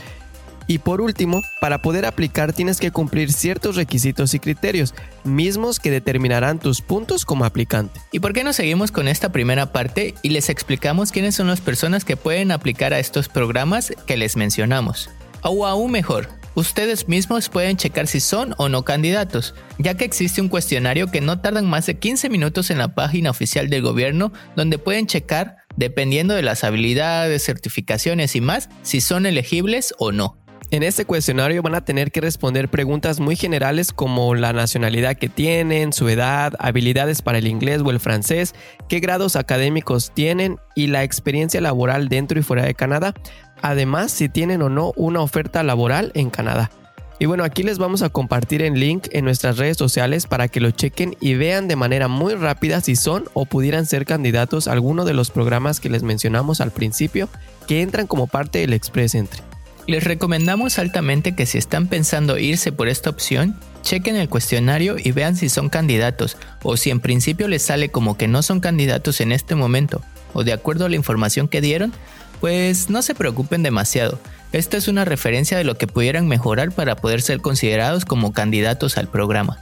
Y 0.67 0.79
por 0.79 1.01
último, 1.01 1.43
para 1.61 1.83
poder 1.83 2.07
aplicar 2.07 2.53
tienes 2.53 2.79
que 2.81 2.91
cumplir 2.91 3.33
ciertos 3.33 3.77
requisitos 3.77 4.35
y 4.35 4.39
criterios, 4.39 4.95
mismos 5.25 5.81
que 5.81 5.91
determinarán 5.91 6.59
tus 6.59 6.81
puntos 6.81 7.25
como 7.25 7.45
aplicante. 7.45 8.01
¿Y 8.13 8.21
por 8.21 8.33
qué 8.33 8.45
no 8.45 8.53
seguimos 8.53 8.93
con 8.93 9.09
esta 9.09 9.33
primera 9.33 9.73
parte 9.73 10.15
y 10.23 10.31
les 10.31 10.49
explicamos 10.49 11.13
quiénes 11.13 11.35
son 11.35 11.49
las 11.49 11.61
personas 11.61 12.05
que 12.05 12.17
pueden 12.17 12.53
aplicar 12.53 12.93
a 12.93 12.99
estos 12.99 13.29
programas 13.29 13.93
que 14.07 14.17
les 14.17 14.37
mencionamos? 14.37 15.11
O 15.43 15.67
aún 15.67 15.91
mejor, 15.91 16.29
ustedes 16.55 17.09
mismos 17.09 17.49
pueden 17.49 17.77
checar 17.77 18.07
si 18.07 18.21
son 18.21 18.55
o 18.59 18.69
no 18.69 18.85
candidatos, 18.85 19.55
ya 19.79 19.97
que 19.97 20.05
existe 20.05 20.41
un 20.41 20.49
cuestionario 20.49 21.09
que 21.09 21.21
no 21.21 21.41
tardan 21.41 21.69
más 21.69 21.87
de 21.87 21.99
15 21.99 22.29
minutos 22.29 22.71
en 22.71 22.79
la 22.79 22.95
página 22.95 23.31
oficial 23.31 23.69
del 23.69 23.83
gobierno 23.83 24.33
donde 24.55 24.79
pueden 24.79 25.07
checar, 25.07 25.57
dependiendo 25.77 26.35
de 26.35 26.43
las 26.43 26.65
habilidades, 26.65 27.45
certificaciones 27.45 28.37
y 28.37 28.41
más, 28.41 28.69
si 28.83 29.01
son 29.01 29.27
elegibles 29.27 29.95
o 29.99 30.13
no. 30.13 30.42
En 30.73 30.83
este 30.83 31.05
cuestionario 31.05 31.61
van 31.61 31.75
a 31.75 31.85
tener 31.85 32.11
que 32.11 32.23
responder 32.23 32.71
preguntas 32.71 33.21
muy 33.21 33.37
generales 33.37 33.93
como 33.93 34.35
la 34.35 34.55
nacionalidad 34.55 35.19
que 35.19 35.29
tienen, 35.29 35.93
su 35.93 36.09
edad, 36.09 36.55
habilidades 36.59 37.21
para 37.21 37.37
el 37.37 37.47
inglés 37.47 37.83
o 37.85 37.91
el 37.91 38.01
francés, 38.01 38.55
qué 38.89 38.99
grados 38.99 39.37
académicos 39.37 40.13
tienen 40.15 40.57
y 40.75 40.87
la 40.87 41.05
experiencia 41.05 41.61
laboral 41.61 42.09
dentro 42.09 42.41
y 42.41 42.43
fuera 42.43 42.65
de 42.65 42.73
Canadá, 42.73 43.13
además 43.61 44.13
si 44.13 44.31
tienen 44.31 44.63
o 44.63 44.71
no 44.71 44.95
una 44.97 45.21
oferta 45.21 45.63
laboral 45.63 46.11
en 46.15 46.31
Canadá. 46.31 46.71
Y 47.19 47.27
bueno, 47.27 47.45
aquí 47.45 47.63
les 47.63 47.77
vamos 47.77 48.01
a 48.01 48.09
compartir 48.09 48.63
el 48.63 48.81
link 48.81 49.09
en 49.13 49.27
nuestras 49.27 49.59
redes 49.59 49.77
sociales 49.77 50.27
para 50.27 50.49
que 50.49 50.61
lo 50.61 50.71
chequen 50.71 51.19
y 51.21 51.35
vean 51.35 51.69
de 51.69 51.77
manera 51.77 52.09
muy 52.09 52.35
rápida 52.35 52.81
si 52.81 52.97
son 52.97 53.25
o 53.35 53.45
pudieran 53.45 53.85
ser 53.85 54.07
candidatos 54.07 54.69
a 54.69 54.73
alguno 54.73 55.05
de 55.05 55.13
los 55.13 55.31
programas 55.31 55.81
que 55.81 55.91
les 55.91 56.03
mencionamos 56.03 56.63
al 56.63 56.71
principio 56.71 57.29
que 57.69 57.83
entran 57.83 58.07
como 58.07 58.27
parte 58.27 58.61
del 58.61 58.73
Express 58.73 59.15
Entry. 59.15 59.52
Les 59.87 60.05
recomendamos 60.05 60.79
altamente 60.79 61.35
que 61.35 61.47
si 61.47 61.59
están 61.59 61.89
pensando 61.89 62.39
irse 62.39 62.71
por 62.71 62.89
esta 62.89 63.11
opción, 63.11 63.57
chequen 63.83 64.17
el 64.17 64.29
cuestionario 64.29 64.97
y 64.97 65.11
vean 65.11 65.37
si 65.37 65.49
son 65.49 65.69
candidatos 65.69 66.37
o 66.63 66.77
si 66.77 66.91
en 66.91 67.01
principio 67.01 67.49
les 67.49 67.63
sale 67.63 67.89
como 67.89 68.17
que 68.17 68.29
no 68.29 68.43
son 68.43 68.61
candidatos 68.61 69.21
en 69.21 69.33
este 69.33 69.55
momento 69.57 70.03
o 70.35 70.45
de 70.45 70.53
acuerdo 70.53 70.87
a 70.87 70.89
la 70.89 70.97
información 70.97 71.49
que 71.49 71.61
dieron, 71.61 71.93
pues 72.41 72.91
no 72.91 73.03
se 73.03 73.15
preocupen 73.15 73.63
demasiado. 73.63 74.19
Esta 74.53 74.77
es 74.77 74.89
una 74.89 75.05
referencia 75.05 75.57
de 75.57 75.65
lo 75.65 75.77
que 75.77 75.87
pudieran 75.87 76.29
mejorar 76.29 76.73
para 76.73 76.97
poder 76.97 77.23
ser 77.23 77.41
considerados 77.41 78.05
como 78.05 78.33
candidatos 78.33 78.99
al 78.99 79.09
programa. 79.09 79.59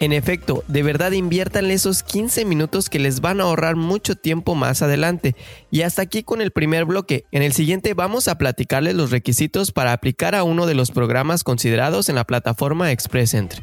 En 0.00 0.12
efecto, 0.12 0.62
de 0.68 0.84
verdad 0.84 1.10
inviértanle 1.10 1.74
esos 1.74 2.04
15 2.04 2.44
minutos 2.44 2.88
que 2.88 3.00
les 3.00 3.20
van 3.20 3.40
a 3.40 3.44
ahorrar 3.44 3.74
mucho 3.74 4.14
tiempo 4.14 4.54
más 4.54 4.80
adelante. 4.80 5.34
Y 5.72 5.82
hasta 5.82 6.02
aquí 6.02 6.22
con 6.22 6.40
el 6.40 6.52
primer 6.52 6.84
bloque. 6.84 7.24
En 7.32 7.42
el 7.42 7.52
siguiente 7.52 7.94
vamos 7.94 8.28
a 8.28 8.38
platicarles 8.38 8.94
los 8.94 9.10
requisitos 9.10 9.72
para 9.72 9.92
aplicar 9.92 10.36
a 10.36 10.44
uno 10.44 10.66
de 10.66 10.74
los 10.74 10.92
programas 10.92 11.42
considerados 11.42 12.08
en 12.08 12.14
la 12.14 12.24
plataforma 12.24 12.92
Express 12.92 13.34
Entry. 13.34 13.60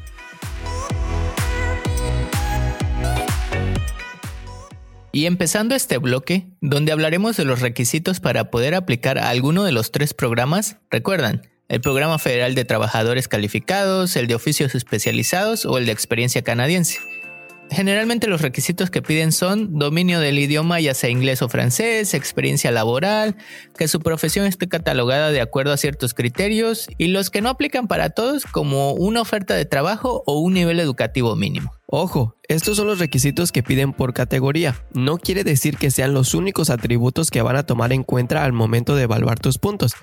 Y 5.13 5.27
empezando 5.27 5.75
este 5.75 5.97
bloque, 5.97 6.47
donde 6.59 6.91
hablaremos 6.91 7.37
de 7.37 7.45
los 7.45 7.61
requisitos 7.61 8.19
para 8.19 8.51
poder 8.51 8.75
aplicar 8.75 9.17
a 9.17 9.29
alguno 9.29 9.63
de 9.63 9.71
los 9.71 9.93
tres 9.93 10.13
programas, 10.13 10.75
recuerdan, 10.91 11.43
el 11.67 11.81
Programa 11.81 12.19
Federal 12.19 12.55
de 12.55 12.65
Trabajadores 12.65 13.27
Calificados, 13.27 14.15
el 14.15 14.27
de 14.27 14.35
Oficios 14.35 14.75
Especializados 14.75 15.65
o 15.65 15.77
el 15.77 15.85
de 15.85 15.91
Experiencia 15.91 16.43
Canadiense. 16.43 16.99
Generalmente 17.71 18.27
los 18.27 18.41
requisitos 18.41 18.91
que 18.91 19.01
piden 19.01 19.31
son 19.31 19.79
dominio 19.79 20.19
del 20.19 20.37
idioma 20.37 20.79
ya 20.79 20.93
sea 20.93 21.09
inglés 21.09 21.41
o 21.41 21.49
francés, 21.49 22.13
experiencia 22.13 22.69
laboral, 22.69 23.35
que 23.75 23.87
su 23.87 24.01
profesión 24.01 24.45
esté 24.45 24.67
catalogada 24.67 25.31
de 25.31 25.41
acuerdo 25.41 25.73
a 25.73 25.77
ciertos 25.77 26.13
criterios 26.13 26.87
y 26.99 27.07
los 27.07 27.31
que 27.31 27.41
no 27.41 27.49
aplican 27.49 27.87
para 27.87 28.11
todos 28.11 28.45
como 28.45 28.93
una 28.93 29.21
oferta 29.21 29.55
de 29.55 29.65
trabajo 29.65 30.23
o 30.27 30.39
un 30.39 30.53
nivel 30.53 30.79
educativo 30.79 31.35
mínimo. 31.35 31.73
Ojo, 31.97 32.35
estos 32.49 32.75
son 32.75 32.87
los 32.87 32.99
requisitos 32.99 33.53
que 33.53 33.63
piden 33.63 33.93
por 33.93 34.13
categoría. 34.13 34.75
No 34.93 35.17
quiere 35.17 35.45
decir 35.45 35.77
que 35.77 35.91
sean 35.91 36.13
los 36.13 36.33
únicos 36.33 36.69
atributos 36.69 37.31
que 37.31 37.41
van 37.41 37.55
a 37.55 37.65
tomar 37.65 37.93
en 37.93 38.03
cuenta 38.03 38.43
al 38.43 38.51
momento 38.51 38.97
de 38.97 39.03
evaluar 39.03 39.39
tus 39.39 39.59
puntos. 39.59 39.93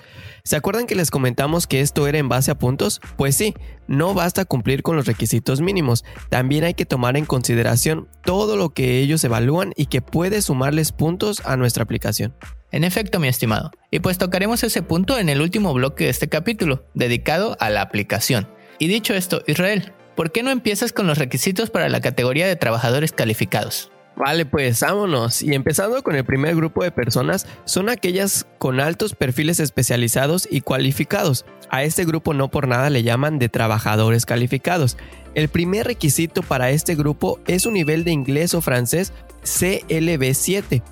¿Se 0.43 0.55
acuerdan 0.55 0.87
que 0.87 0.95
les 0.95 1.11
comentamos 1.11 1.67
que 1.67 1.81
esto 1.81 2.07
era 2.07 2.17
en 2.17 2.29
base 2.29 2.49
a 2.49 2.57
puntos? 2.57 2.99
Pues 3.15 3.35
sí, 3.35 3.53
no 3.85 4.15
basta 4.15 4.43
cumplir 4.43 4.81
con 4.81 4.95
los 4.95 5.05
requisitos 5.05 5.61
mínimos, 5.61 6.03
también 6.29 6.63
hay 6.63 6.73
que 6.73 6.87
tomar 6.87 7.15
en 7.15 7.25
consideración 7.25 8.07
todo 8.23 8.57
lo 8.57 8.71
que 8.71 8.97
ellos 8.97 9.23
evalúan 9.23 9.71
y 9.77 9.85
que 9.85 10.01
puede 10.01 10.41
sumarles 10.41 10.93
puntos 10.93 11.43
a 11.45 11.57
nuestra 11.57 11.83
aplicación. 11.83 12.33
En 12.71 12.85
efecto, 12.85 13.19
mi 13.19 13.27
estimado, 13.27 13.69
y 13.91 13.99
pues 13.99 14.17
tocaremos 14.17 14.63
ese 14.63 14.81
punto 14.81 15.19
en 15.19 15.29
el 15.29 15.41
último 15.41 15.71
bloque 15.75 16.05
de 16.05 16.09
este 16.09 16.27
capítulo, 16.27 16.87
dedicado 16.95 17.55
a 17.59 17.69
la 17.69 17.83
aplicación. 17.83 18.47
Y 18.79 18.87
dicho 18.87 19.13
esto, 19.13 19.43
Israel, 19.45 19.93
¿por 20.15 20.31
qué 20.31 20.43
no 20.43 20.51
empiezas 20.51 20.93
con 20.93 21.07
los 21.07 21.17
requisitos 21.17 21.69
para 21.69 21.89
la 21.89 22.01
categoría 22.01 22.47
de 22.47 22.55
trabajadores 22.55 23.11
calificados? 23.11 23.91
Vale, 24.15 24.45
pues 24.45 24.81
vámonos. 24.81 25.41
Y 25.41 25.55
empezando 25.55 26.03
con 26.03 26.15
el 26.15 26.23
primer 26.23 26.55
grupo 26.55 26.83
de 26.83 26.91
personas, 26.91 27.47
son 27.65 27.89
aquellas 27.89 28.45
con 28.59 28.79
altos 28.79 29.15
perfiles 29.15 29.59
especializados 29.59 30.47
y 30.49 30.61
cualificados. 30.61 31.45
A 31.69 31.83
este 31.83 32.05
grupo 32.05 32.33
no 32.33 32.49
por 32.49 32.67
nada 32.67 32.91
le 32.91 33.01
llaman 33.01 33.39
de 33.39 33.49
trabajadores 33.49 34.25
calificados. 34.25 34.97
El 35.33 35.47
primer 35.49 35.87
requisito 35.87 36.43
para 36.43 36.69
este 36.69 36.93
grupo 36.93 37.39
es 37.47 37.65
un 37.65 37.73
nivel 37.73 38.03
de 38.03 38.11
inglés 38.11 38.53
o 38.53 38.61
francés 38.61 39.13
CLB7 39.43 40.83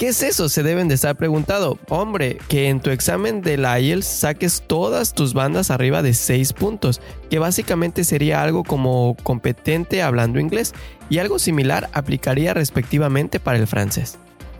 ¿Qué 0.00 0.08
es 0.08 0.22
eso? 0.22 0.48
Se 0.48 0.62
deben 0.62 0.88
de 0.88 0.94
estar 0.94 1.14
preguntando. 1.14 1.78
Hombre, 1.90 2.38
que 2.48 2.70
en 2.70 2.80
tu 2.80 2.88
examen 2.88 3.42
de 3.42 3.58
la 3.58 3.78
IELTS 3.78 4.06
saques 4.06 4.62
todas 4.66 5.12
tus 5.12 5.34
bandas 5.34 5.70
arriba 5.70 6.00
de 6.00 6.14
6 6.14 6.54
puntos, 6.54 7.02
que 7.28 7.38
básicamente 7.38 8.04
sería 8.04 8.42
algo 8.42 8.64
como 8.64 9.14
competente 9.22 10.02
hablando 10.02 10.40
inglés, 10.40 10.72
y 11.10 11.18
algo 11.18 11.38
similar 11.38 11.90
aplicaría 11.92 12.54
respectivamente 12.54 13.40
para 13.40 13.58
el 13.58 13.66
francés. 13.66 14.16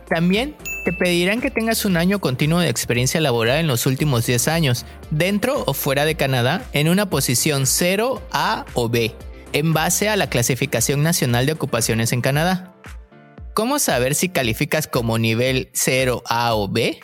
También 0.07 0.55
te 0.85 0.93
pedirán 0.93 1.41
que 1.41 1.49
tengas 1.49 1.85
un 1.85 1.97
año 1.97 2.19
continuo 2.19 2.59
de 2.59 2.69
experiencia 2.69 3.19
laboral 3.19 3.57
en 3.57 3.67
los 3.67 3.87
últimos 3.87 4.27
10 4.27 4.47
años, 4.47 4.85
dentro 5.09 5.63
o 5.65 5.73
fuera 5.73 6.05
de 6.05 6.13
Canadá, 6.13 6.63
en 6.73 6.87
una 6.87 7.09
posición 7.09 7.65
0, 7.65 8.21
A 8.31 8.67
o 8.75 8.89
B, 8.89 9.15
en 9.53 9.73
base 9.73 10.07
a 10.07 10.17
la 10.17 10.29
clasificación 10.29 11.01
nacional 11.01 11.47
de 11.47 11.53
ocupaciones 11.53 12.13
en 12.13 12.21
Canadá. 12.21 12.70
¿Cómo 13.53 13.79
saber 13.79 14.15
si 14.15 14.29
calificas 14.29 14.87
como 14.87 15.17
nivel 15.17 15.69
0, 15.73 16.23
A 16.25 16.55
o 16.55 16.69
B? 16.69 16.99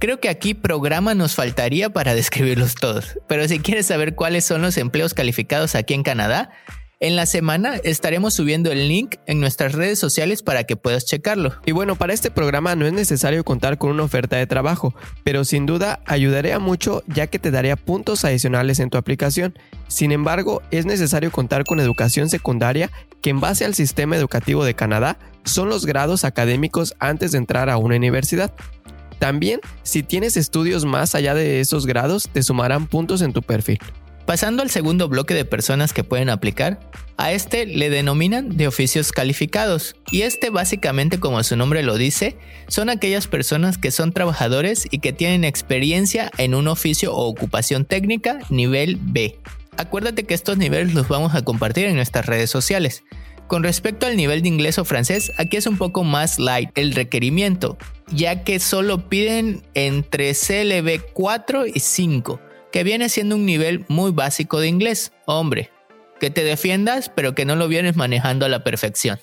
Creo 0.00 0.18
que 0.18 0.28
aquí 0.28 0.52
programa 0.52 1.14
nos 1.14 1.36
faltaría 1.36 1.90
para 1.90 2.14
describirlos 2.16 2.74
todos, 2.74 3.18
pero 3.28 3.46
si 3.46 3.60
quieres 3.60 3.86
saber 3.86 4.16
cuáles 4.16 4.44
son 4.44 4.62
los 4.62 4.76
empleos 4.78 5.14
calificados 5.14 5.76
aquí 5.76 5.94
en 5.94 6.02
Canadá, 6.02 6.50
en 6.98 7.14
la 7.14 7.26
semana 7.26 7.76
estaremos 7.84 8.32
subiendo 8.32 8.72
el 8.72 8.88
link 8.88 9.16
en 9.26 9.38
nuestras 9.38 9.74
redes 9.74 9.98
sociales 9.98 10.42
para 10.42 10.64
que 10.64 10.76
puedas 10.76 11.04
checarlo. 11.04 11.54
Y 11.66 11.72
bueno, 11.72 11.94
para 11.94 12.14
este 12.14 12.30
programa 12.30 12.74
no 12.74 12.86
es 12.86 12.94
necesario 12.94 13.44
contar 13.44 13.76
con 13.76 13.90
una 13.90 14.02
oferta 14.02 14.36
de 14.36 14.46
trabajo, 14.46 14.94
pero 15.22 15.44
sin 15.44 15.66
duda 15.66 16.00
ayudaría 16.06 16.58
mucho 16.58 17.02
ya 17.06 17.26
que 17.26 17.38
te 17.38 17.50
daría 17.50 17.76
puntos 17.76 18.24
adicionales 18.24 18.80
en 18.80 18.88
tu 18.88 18.96
aplicación. 18.96 19.58
Sin 19.88 20.10
embargo, 20.10 20.62
es 20.70 20.86
necesario 20.86 21.30
contar 21.30 21.64
con 21.64 21.80
educación 21.80 22.30
secundaria 22.30 22.90
que 23.26 23.30
en 23.30 23.40
base 23.40 23.64
al 23.64 23.74
sistema 23.74 24.14
educativo 24.14 24.64
de 24.64 24.74
Canadá 24.74 25.18
son 25.44 25.68
los 25.68 25.84
grados 25.84 26.24
académicos 26.24 26.94
antes 27.00 27.32
de 27.32 27.38
entrar 27.38 27.68
a 27.70 27.76
una 27.76 27.96
universidad. 27.96 28.54
También, 29.18 29.58
si 29.82 30.04
tienes 30.04 30.36
estudios 30.36 30.84
más 30.84 31.16
allá 31.16 31.34
de 31.34 31.58
esos 31.58 31.86
grados, 31.86 32.28
te 32.32 32.44
sumarán 32.44 32.86
puntos 32.86 33.22
en 33.22 33.32
tu 33.32 33.42
perfil. 33.42 33.80
Pasando 34.26 34.62
al 34.62 34.70
segundo 34.70 35.08
bloque 35.08 35.34
de 35.34 35.44
personas 35.44 35.92
que 35.92 36.04
pueden 36.04 36.30
aplicar, 36.30 36.78
a 37.16 37.32
este 37.32 37.66
le 37.66 37.90
denominan 37.90 38.56
de 38.56 38.68
oficios 38.68 39.10
calificados, 39.10 39.96
y 40.12 40.22
este 40.22 40.50
básicamente 40.50 41.18
como 41.18 41.42
su 41.42 41.56
nombre 41.56 41.82
lo 41.82 41.96
dice, 41.96 42.36
son 42.68 42.90
aquellas 42.90 43.26
personas 43.26 43.76
que 43.76 43.90
son 43.90 44.12
trabajadores 44.12 44.86
y 44.88 45.00
que 45.00 45.12
tienen 45.12 45.42
experiencia 45.42 46.30
en 46.38 46.54
un 46.54 46.68
oficio 46.68 47.12
o 47.12 47.26
ocupación 47.26 47.86
técnica 47.86 48.38
nivel 48.50 49.00
B. 49.02 49.36
Acuérdate 49.76 50.24
que 50.24 50.34
estos 50.34 50.58
niveles 50.58 50.94
los 50.94 51.08
vamos 51.08 51.34
a 51.34 51.42
compartir 51.42 51.86
en 51.86 51.96
nuestras 51.96 52.26
redes 52.26 52.50
sociales. 52.50 53.04
Con 53.46 53.62
respecto 53.62 54.06
al 54.06 54.16
nivel 54.16 54.42
de 54.42 54.48
inglés 54.48 54.78
o 54.78 54.84
francés, 54.84 55.32
aquí 55.36 55.56
es 55.56 55.66
un 55.66 55.78
poco 55.78 56.02
más 56.02 56.38
light 56.38 56.70
el 56.74 56.94
requerimiento, 56.94 57.78
ya 58.08 58.42
que 58.42 58.58
solo 58.58 59.08
piden 59.08 59.62
entre 59.74 60.34
CLB 60.34 61.12
4 61.12 61.66
y 61.66 61.80
5 61.80 62.40
que 62.76 62.84
viene 62.84 63.08
siendo 63.08 63.36
un 63.36 63.46
nivel 63.46 63.86
muy 63.88 64.10
básico 64.10 64.60
de 64.60 64.68
inglés. 64.68 65.10
Hombre, 65.24 65.70
que 66.20 66.28
te 66.28 66.44
defiendas, 66.44 67.08
pero 67.08 67.34
que 67.34 67.46
no 67.46 67.56
lo 67.56 67.68
vienes 67.68 67.96
manejando 67.96 68.44
a 68.44 68.50
la 68.50 68.64
perfección. 68.64 69.18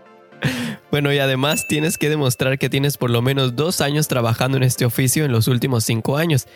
bueno, 0.90 1.12
y 1.12 1.18
además 1.18 1.66
tienes 1.68 1.98
que 1.98 2.08
demostrar 2.08 2.58
que 2.58 2.70
tienes 2.70 2.96
por 2.96 3.10
lo 3.10 3.20
menos 3.20 3.54
dos 3.54 3.82
años 3.82 4.08
trabajando 4.08 4.56
en 4.56 4.62
este 4.62 4.86
oficio 4.86 5.26
en 5.26 5.32
los 5.32 5.46
últimos 5.46 5.84
cinco 5.84 6.16
años. 6.16 6.46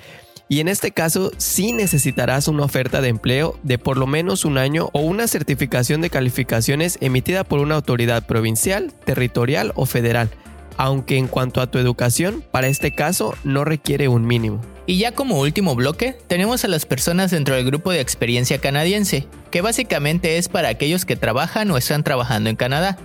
Y 0.49 0.61
en 0.61 0.69
este 0.69 0.91
caso 0.91 1.33
sí 1.39 1.73
necesitarás 1.73 2.49
una 2.49 2.65
oferta 2.65 3.01
de 3.01 3.09
empleo 3.09 3.59
de 3.63 3.79
por 3.79 3.97
lo 3.97 4.07
menos 4.07 4.45
un 4.45 4.59
año 4.59 4.91
o 4.93 5.01
una 5.01 5.27
certificación 5.27 6.01
de 6.01 6.11
calificaciones 6.11 6.99
emitida 7.01 7.45
por 7.45 7.61
una 7.61 7.77
autoridad 7.77 8.27
provincial, 8.27 8.93
territorial 9.05 9.73
o 9.77 9.87
federal, 9.87 10.31
aunque 10.77 11.17
en 11.17 11.29
cuanto 11.29 11.61
a 11.61 11.69
tu 11.69 11.79
educación, 11.79 12.45
para 12.51 12.67
este 12.67 12.95
caso 12.95 13.35
no 13.45 13.65
requiere 13.65 14.09
un 14.09 14.27
mínimo. 14.27 14.61
Y 14.85 14.99
ya 14.99 15.13
como 15.13 15.39
último 15.41 15.77
bloque, 15.77 16.19
tenemos 16.27 16.65
a 16.65 16.69
las 16.69 16.87
personas 16.87 17.31
dentro 17.31 17.55
del 17.55 17.65
grupo 17.65 17.93
de 17.93 18.01
experiencia 18.01 18.59
canadiense, 18.59 19.27
que 19.51 19.63
básicamente 19.63 20.39
es 20.39 20.49
para 20.49 20.69
aquellos 20.69 21.05
que 21.05 21.17
trabajan 21.17 21.71
o 21.71 21.77
están 21.77 22.03
trabajando 22.03 22.51
en 22.51 22.57
Canadá. 22.57 22.99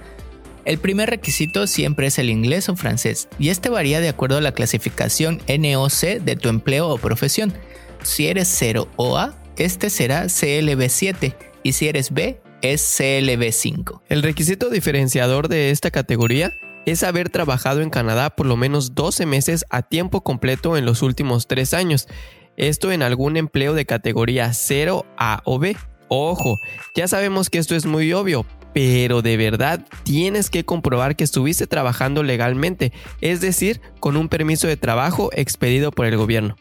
El 0.68 0.80
primer 0.80 1.10
requisito 1.10 1.66
siempre 1.66 2.08
es 2.08 2.20
el 2.20 2.30
inglés 2.30 2.68
o 2.68 2.76
francés, 2.76 3.30
y 3.40 3.48
este 3.48 3.70
varía 3.70 4.02
de 4.02 4.10
acuerdo 4.10 4.36
a 4.36 4.42
la 4.42 4.52
clasificación 4.52 5.40
NOC 5.48 6.20
de 6.20 6.36
tu 6.36 6.50
empleo 6.50 6.90
o 6.90 6.98
profesión. 6.98 7.54
Si 8.04 8.28
eres 8.28 8.50
0 8.50 8.90
o 8.98 9.18
A, 9.18 9.34
este 9.56 9.90
será 9.90 10.26
CLB7, 10.26 11.38
y 11.64 11.72
si 11.72 11.88
eres 11.88 12.12
B, 12.12 12.42
es 12.62 12.82
CLB5. 13.00 14.02
El 14.10 14.22
requisito 14.22 14.70
diferenciador 14.70 15.48
de 15.48 15.72
esta 15.72 15.90
categoría 15.90 16.52
es 16.86 17.04
haber 17.04 17.30
trabajado 17.30 17.80
en 17.80 17.90
Canadá 17.90 18.30
por 18.30 18.46
lo 18.46 18.58
menos 18.58 18.94
12 18.94 19.26
meses 19.26 19.64
a 19.70 19.84
tiempo 19.84 20.22
completo 20.22 20.76
en 20.76 20.86
los 20.86 21.02
últimos 21.02 21.48
3 21.48 21.74
años. 21.76 22.10
Esto 22.58 22.92
en 22.92 23.04
algún 23.04 23.38
empleo 23.38 23.74
de 23.74 23.86
categoría 23.86 24.52
0, 24.52 25.06
A 25.18 25.42
o 25.46 25.60
B. 25.60 25.78
Ojo, 26.10 26.60
ya 26.94 27.08
sabemos 27.08 27.50
que 27.50 27.58
esto 27.58 27.74
es 27.76 27.86
muy 27.86 28.12
obvio, 28.12 28.46
pero 28.78 29.24
de 29.24 29.38
verdad 29.38 29.84
tienes 30.04 30.52
que 30.52 30.64
comprobar 30.64 31.16
que 31.16 31.24
estuviste 31.24 31.66
trabajando 31.66 32.22
legalmente, 32.22 32.94
es 33.22 33.42
decir, 33.42 33.82
con 34.00 34.16
un 34.16 34.30
permiso 34.30 34.68
de 34.68 34.78
trabajo 34.78 35.32
expedido 35.34 35.90
por 35.90 36.06
el 36.06 36.16
gobierno. 36.16 36.56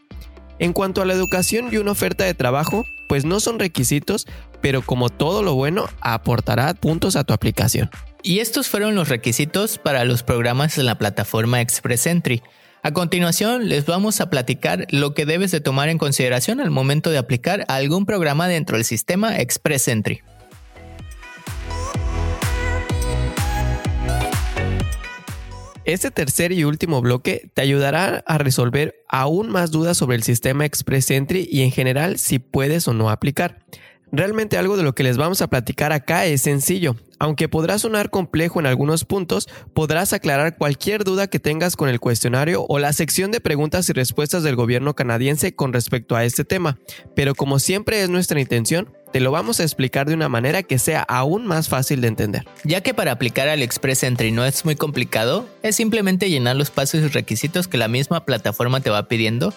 En 0.57 0.73
cuanto 0.73 1.03
a 1.03 1.05
la 1.05 1.13
educación 1.13 1.69
y 1.71 1.77
una 1.77 1.91
oferta 1.91 2.23
de 2.23 2.33
trabajo, 2.33 2.85
pues 3.07 3.23
no 3.23 3.39
son 3.39 3.59
requisitos, 3.59 4.25
pero 4.61 4.81
como 4.81 5.09
todo 5.09 5.43
lo 5.43 5.53
bueno, 5.53 5.89
aportará 6.01 6.73
puntos 6.73 7.15
a 7.15 7.23
tu 7.23 7.33
aplicación. 7.33 7.91
Y 8.23 8.39
estos 8.39 8.67
fueron 8.67 8.95
los 8.95 9.09
requisitos 9.09 9.77
para 9.77 10.03
los 10.03 10.23
programas 10.23 10.75
de 10.75 10.81
la 10.81 10.97
plataforma 10.97 11.61
Express 11.61 12.07
Entry. 12.07 12.41
A 12.81 12.93
continuación 12.93 13.69
les 13.69 13.85
vamos 13.85 14.21
a 14.21 14.31
platicar 14.31 14.87
lo 14.89 15.13
que 15.13 15.27
debes 15.27 15.51
de 15.51 15.61
tomar 15.61 15.89
en 15.89 15.99
consideración 15.99 16.61
al 16.61 16.71
momento 16.71 17.11
de 17.11 17.19
aplicar 17.19 17.63
algún 17.67 18.07
programa 18.07 18.47
dentro 18.47 18.75
del 18.75 18.85
sistema 18.85 19.37
Express 19.37 19.87
Entry. 19.87 20.23
Este 25.87 26.11
tercer 26.11 26.51
y 26.51 26.65
último 26.65 26.99
bloque 26.99 27.49
te 27.53 27.61
ayudará 27.61 28.21
a 28.27 28.37
resolver 28.37 29.05
aún 29.07 29.47
más 29.49 29.71
dudas 29.71 29.95
sobre 29.95 30.17
el 30.17 30.23
sistema 30.23 30.65
Express 30.65 31.09
Entry 31.11 31.47
y 31.49 31.61
en 31.61 31.71
general 31.71 32.19
si 32.19 32.39
puedes 32.39 32.89
o 32.89 32.93
no 32.93 33.09
aplicar. 33.09 33.59
Realmente 34.11 34.57
algo 34.57 34.75
de 34.75 34.83
lo 34.83 34.93
que 34.95 35.03
les 35.03 35.15
vamos 35.15 35.41
a 35.41 35.47
platicar 35.47 35.93
acá 35.93 36.25
es 36.25 36.41
sencillo. 36.41 36.97
Aunque 37.19 37.49
podrá 37.49 37.79
sonar 37.79 38.09
complejo 38.09 38.59
en 38.59 38.65
algunos 38.65 39.05
puntos, 39.05 39.47
podrás 39.73 40.13
aclarar 40.13 40.57
cualquier 40.57 41.03
duda 41.03 41.27
que 41.27 41.39
tengas 41.39 41.75
con 41.75 41.89
el 41.89 41.99
cuestionario 41.99 42.65
o 42.67 42.79
la 42.79 42.93
sección 42.93 43.31
de 43.31 43.41
preguntas 43.41 43.89
y 43.89 43.93
respuestas 43.93 44.43
del 44.43 44.55
gobierno 44.55 44.95
canadiense 44.95 45.55
con 45.55 45.73
respecto 45.73 46.15
a 46.15 46.25
este 46.25 46.45
tema. 46.45 46.77
Pero 47.15 47.35
como 47.35 47.59
siempre 47.59 48.01
es 48.01 48.09
nuestra 48.09 48.39
intención, 48.39 48.93
te 49.11 49.19
lo 49.19 49.31
vamos 49.31 49.59
a 49.59 49.63
explicar 49.63 50.07
de 50.07 50.13
una 50.13 50.29
manera 50.29 50.63
que 50.63 50.77
sea 50.79 51.01
aún 51.01 51.47
más 51.47 51.69
fácil 51.69 52.01
de 52.01 52.09
entender. 52.09 52.45
Ya 52.63 52.81
que 52.81 52.93
para 52.93 53.13
aplicar 53.13 53.47
al 53.47 53.63
Express 53.63 54.03
Entry 54.03 54.31
no 54.31 54.45
es 54.45 54.65
muy 54.65 54.75
complicado, 54.75 55.47
es 55.63 55.75
simplemente 55.75 56.29
llenar 56.29 56.55
los 56.55 56.71
pasos 56.71 57.01
y 57.01 57.07
requisitos 57.07 57.67
que 57.67 57.77
la 57.77 57.87
misma 57.87 58.25
plataforma 58.25 58.81
te 58.81 58.89
va 58.89 59.07
pidiendo 59.07 59.53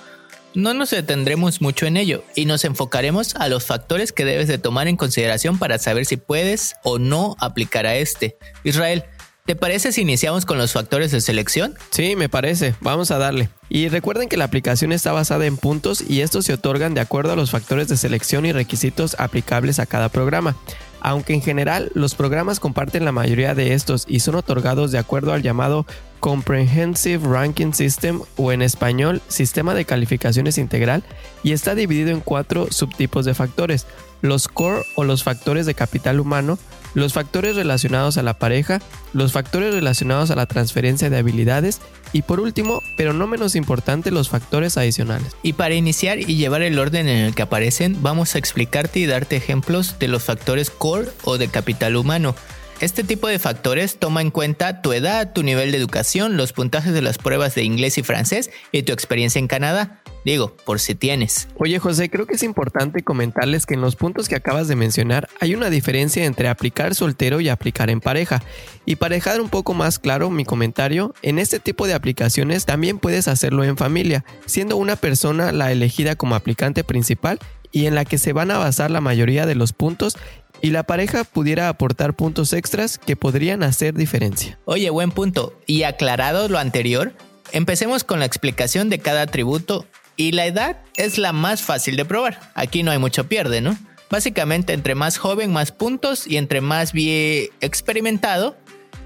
no 0.55 0.75
nos 0.75 0.91
detendremos 0.91 1.61
mucho 1.61 1.87
en 1.87 1.97
ello 1.97 2.25
y 2.35 2.45
nos 2.45 2.65
enfocaremos 2.65 3.37
a 3.37 3.49
los 3.49 3.65
factores 3.65 4.13
que 4.13 4.25
debes 4.25 4.49
de 4.49 4.59
tomar 4.59 4.89
en 4.89 4.97
consideración 4.97 5.59
para 5.59 5.79
saber 5.79 6.07
si 6.07 6.17
puedes 6.17 6.75
o 6.83 6.99
no 6.99 7.37
aplicar 7.39 7.87
a 7.87 7.97
este. 7.97 8.37
Israel, 8.65 9.05
¿te 9.47 9.57
parece 9.57 9.93
si 9.93 10.03
iniciamos 10.03 10.47
con 10.47 10.59
los 10.59 10.73
factores 10.73 11.13
de 11.13 11.21
selección? 11.21 11.77
Sí, 11.91 12.17
me 12.17 12.29
parece. 12.29 12.75
Vamos 12.81 13.11
a 13.11 13.19
darle. 13.19 13.49
Y 13.69 13.89
recuerden 13.89 14.29
que 14.29 14.37
la 14.37 14.45
aplicación 14.45 14.93
está 14.93 15.13
basada 15.13 15.47
en 15.47 15.57
puntos 15.57 16.03
y 16.07 16.23
estos 16.23 16.47
se 16.47 16.55
otorgan 16.55 16.95
de 16.95 17.01
acuerdo 17.01 17.33
a 17.33 17.37
los 17.37 17.51
factores 17.51 17.89
de 17.89 17.97
selección 17.97 18.47
y 18.47 18.53
requisitos 18.53 19.17
aplicables 19.19 19.79
a 19.79 19.87
cada 19.87 20.09
programa. 20.09 20.57
Aunque 21.01 21.35
en 21.35 21.43
general 21.43 21.91
los 21.95 22.15
programas 22.15 22.61
comparten 22.61 23.05
la 23.05 23.13
mayoría 23.13 23.55
de 23.55 23.75
estos 23.75 24.05
y 24.09 24.21
son 24.21 24.35
otorgados 24.35 24.93
de 24.93 24.99
acuerdo 24.99 25.33
al 25.33 25.43
llamado 25.43 25.87
Comprehensive 26.21 27.27
Ranking 27.27 27.73
System 27.73 28.21
o 28.37 28.53
en 28.53 28.63
español 28.63 29.23
Sistema 29.29 29.75
de 29.75 29.87
Calificaciones 29.87 30.59
Integral 30.59 31.03
y 31.43 31.53
está 31.53 31.75
dividido 31.75 32.11
en 32.11 32.21
cuatro 32.21 32.69
subtipos 32.71 33.25
de 33.25 33.35
factores, 33.35 33.87
los 34.21 34.49
core 34.49 34.83
o 34.97 35.05
los 35.05 35.25
factores 35.25 35.65
de 35.65 35.75
capital 35.75 36.21
humano, 36.21 36.59
los 36.95 37.13
factores 37.13 37.57
relacionados 37.57 38.19
a 38.19 38.23
la 38.23 38.39
pareja, 38.39 38.81
los 39.13 39.33
factores 39.33 39.75
relacionados 39.75 40.31
a 40.31 40.37
la 40.37 40.47
transferencia 40.47 41.11
de 41.11 41.19
habilidades 41.19 41.81
y 42.13 42.23
por 42.23 42.41
último, 42.41 42.83
pero 42.97 43.13
no 43.13 43.27
menos 43.27 43.55
importante, 43.55 44.11
los 44.11 44.29
factores 44.29 44.77
adicionales. 44.77 45.37
Y 45.43 45.53
para 45.53 45.75
iniciar 45.75 46.19
y 46.19 46.37
llevar 46.37 46.63
el 46.63 46.79
orden 46.79 47.09
en 47.09 47.25
el 47.25 47.35
que 47.35 47.43
aparecen, 47.43 48.03
vamos 48.03 48.35
a 48.35 48.39
explicarte 48.39 49.01
y 49.01 49.07
darte 49.07 49.37
ejemplos 49.37 49.99
de 49.99 50.09
los 50.09 50.25
factores 50.25 50.71
core 50.71 51.09
o 51.25 51.39
de 51.39 51.49
capital 51.49 51.97
humano. 51.97 52.35
Este 52.81 53.05
tipo 53.05 53.29
de 53.29 53.39
factores 53.39 53.99
toma 53.99 54.23
en 54.23 54.31
cuenta 54.31 54.81
tu 54.81 54.95
edad, 54.95 55.35
tu 55.35 55.43
nivel 55.43 55.71
de 55.71 55.77
educación, 55.77 56.39
los 56.39 56.55
puntajes 56.55 56.95
de 56.95 57.03
las 57.03 57.19
pruebas 57.19 57.55
de 57.55 57.63
inglés 57.63 57.99
y 57.99 58.03
francés 58.03 58.51
y 58.73 58.85
tu 58.85 58.95
experiencia 58.95 59.39
en 59.39 59.49
Canadá. 59.49 60.00
Digo, 60.25 60.55
por 60.65 60.81
si 60.81 60.95
tienes. 60.95 61.49
Oye 61.57 61.79
José, 61.79 62.11
creo 62.11 62.27
que 62.27 62.35
es 62.35 62.43
importante 62.43 63.03
comentarles 63.03 63.67
que 63.67 63.75
en 63.75 63.81
los 63.81 63.97
puntos 63.97 64.29
que 64.29 64.37
acabas 64.37 64.69
de 64.69 64.77
mencionar 64.77 65.29
hay 65.41 65.55
una 65.55 65.71
diferencia 65.71 66.25
entre 66.25 66.49
aplicar 66.49 66.95
soltero 66.95 67.41
y 67.41 67.49
aplicar 67.49 67.91
en 67.91 68.01
pareja. 68.01 68.43
Y 68.85 68.97
para 68.97 69.15
dejar 69.15 69.41
un 69.41 69.49
poco 69.49 69.75
más 69.75 69.99
claro 69.99 70.31
mi 70.31 70.45
comentario, 70.45 71.15
en 71.23 71.39
este 71.39 71.61
tipo 71.61 71.87
de 71.87 71.95
aplicaciones 71.95 72.67
también 72.67 72.99
puedes 72.99 73.29
hacerlo 73.29 73.65
en 73.65 73.77
familia, 73.77 74.25
siendo 74.47 74.77
una 74.77 74.97
persona 74.97 75.53
la 75.53 75.73
elegida 75.73 76.17
como 76.17 76.35
aplicante 76.35 76.85
principal 76.85 77.39
y 77.73 77.87
en 77.87 77.95
la 77.95 78.05
que 78.05 78.19
se 78.19 78.33
van 78.33 78.51
a 78.51 78.59
basar 78.59 78.91
la 78.91 79.01
mayoría 79.01 79.47
de 79.47 79.55
los 79.55 79.73
puntos 79.73 80.17
y 80.61 80.71
la 80.71 80.83
pareja 80.83 81.25
pudiera 81.25 81.69
aportar 81.69 82.15
puntos 82.15 82.53
extras 82.53 82.99
que 82.99 83.17
podrían 83.17 83.63
hacer 83.63 83.95
diferencia. 83.95 84.59
Oye, 84.65 84.91
buen 84.91 85.11
punto. 85.11 85.59
Y 85.67 85.85
aclarado 85.85 86.49
lo 86.49 86.59
anterior, 86.59 87.15
empecemos 87.53 88.05
con 88.05 88.19
la 88.19 88.27
explicación 88.27 88.91
de 88.91 88.99
cada 88.99 89.23
atributo 89.23 89.87
y 90.21 90.33
la 90.33 90.45
edad 90.45 90.77
es 90.99 91.17
la 91.17 91.33
más 91.33 91.63
fácil 91.63 91.97
de 91.97 92.05
probar. 92.05 92.39
Aquí 92.55 92.83
no 92.83 92.91
hay 92.91 92.99
mucho 92.99 93.27
pierde, 93.27 93.63
¿no? 93.63 93.79
Básicamente 94.11 94.75
entre 94.75 94.95
más 94.95 95.17
joven 95.17 95.51
más 95.51 95.73
puntos 95.73 96.27
y 96.27 96.37
entre 96.37 96.61
más 96.61 96.93
bien 96.93 97.49
experimentado 97.63 98.55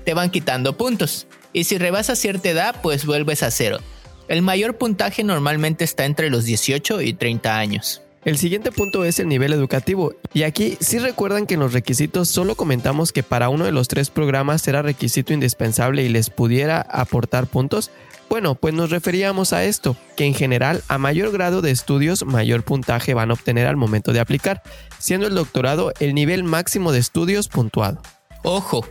te 0.05 0.13
van 0.13 0.31
quitando 0.31 0.77
puntos. 0.77 1.29
Y 1.53 1.65
si 1.65 1.79
rebasas 1.79 2.19
cierta 2.19 2.51
edad 2.51 2.81
pues 2.83 3.07
vuelves 3.07 3.45
a 3.45 3.53
cero. 3.53 3.79
El 4.27 4.43
mayor 4.43 4.77
puntaje 4.77 5.23
normalmente 5.23 5.85
está 5.85 6.05
entre 6.05 6.31
los 6.31 6.47
18 6.47 7.01
y 7.03 7.13
30 7.13 7.59
años. 7.59 8.03
El 8.25 8.37
siguiente 8.37 8.73
punto 8.73 9.05
es 9.05 9.21
el 9.21 9.29
nivel 9.29 9.53
educativo. 9.53 10.15
Y 10.33 10.43
aquí 10.43 10.77
sí 10.81 10.99
recuerdan 10.99 11.47
que 11.47 11.55
en 11.55 11.61
los 11.61 11.75
requisitos 11.75 12.29
solo 12.29 12.57
comentamos 12.57 13.13
que 13.13 13.23
para 13.23 13.51
uno 13.51 13.67
de 13.67 13.73
los 13.73 13.87
tres 13.87 14.11
programas 14.11 14.67
era 14.67 14.83
requisito 14.83 15.33
indispensable 15.33 16.03
y 16.03 16.09
les 16.09 16.31
pudiera 16.31 16.81
aportar 16.81 17.47
puntos. 17.47 17.93
Bueno, 18.29 18.55
pues 18.55 18.75
nos 18.75 18.91
referíamos 18.91 19.53
a 19.53 19.65
esto, 19.65 19.97
que 20.17 20.25
en 20.25 20.35
general 20.35 20.83
a 20.89 20.99
mayor 20.99 21.31
grado 21.31 21.63
de 21.63 21.71
estudios 21.71 22.25
mayor 22.25 22.65
puntaje 22.65 23.15
van 23.15 23.31
a 23.31 23.35
obtener 23.35 23.67
al 23.67 23.77
momento 23.77 24.13
de 24.13 24.21
aplicar, 24.21 24.63
siendo 24.99 25.27
el 25.27 25.35
doctorado 25.35 25.93
el 26.01 26.15
nivel 26.15 26.43
máximo 26.43 26.93
de 26.93 26.99
estudios 26.99 27.49
puntuado. 27.49 28.01
Ojo, 28.43 28.87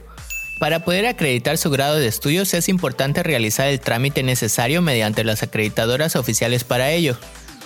para 0.59 0.85
poder 0.85 1.05
acreditar 1.05 1.57
su 1.57 1.69
grado 1.69 1.95
de 1.95 2.07
estudios 2.07 2.53
es 2.53 2.69
importante 2.69 3.23
realizar 3.23 3.67
el 3.67 3.79
trámite 3.79 4.23
necesario 4.23 4.81
mediante 4.81 5.23
las 5.23 5.43
acreditadoras 5.43 6.15
oficiales 6.15 6.63
para 6.63 6.91
ello 6.91 7.17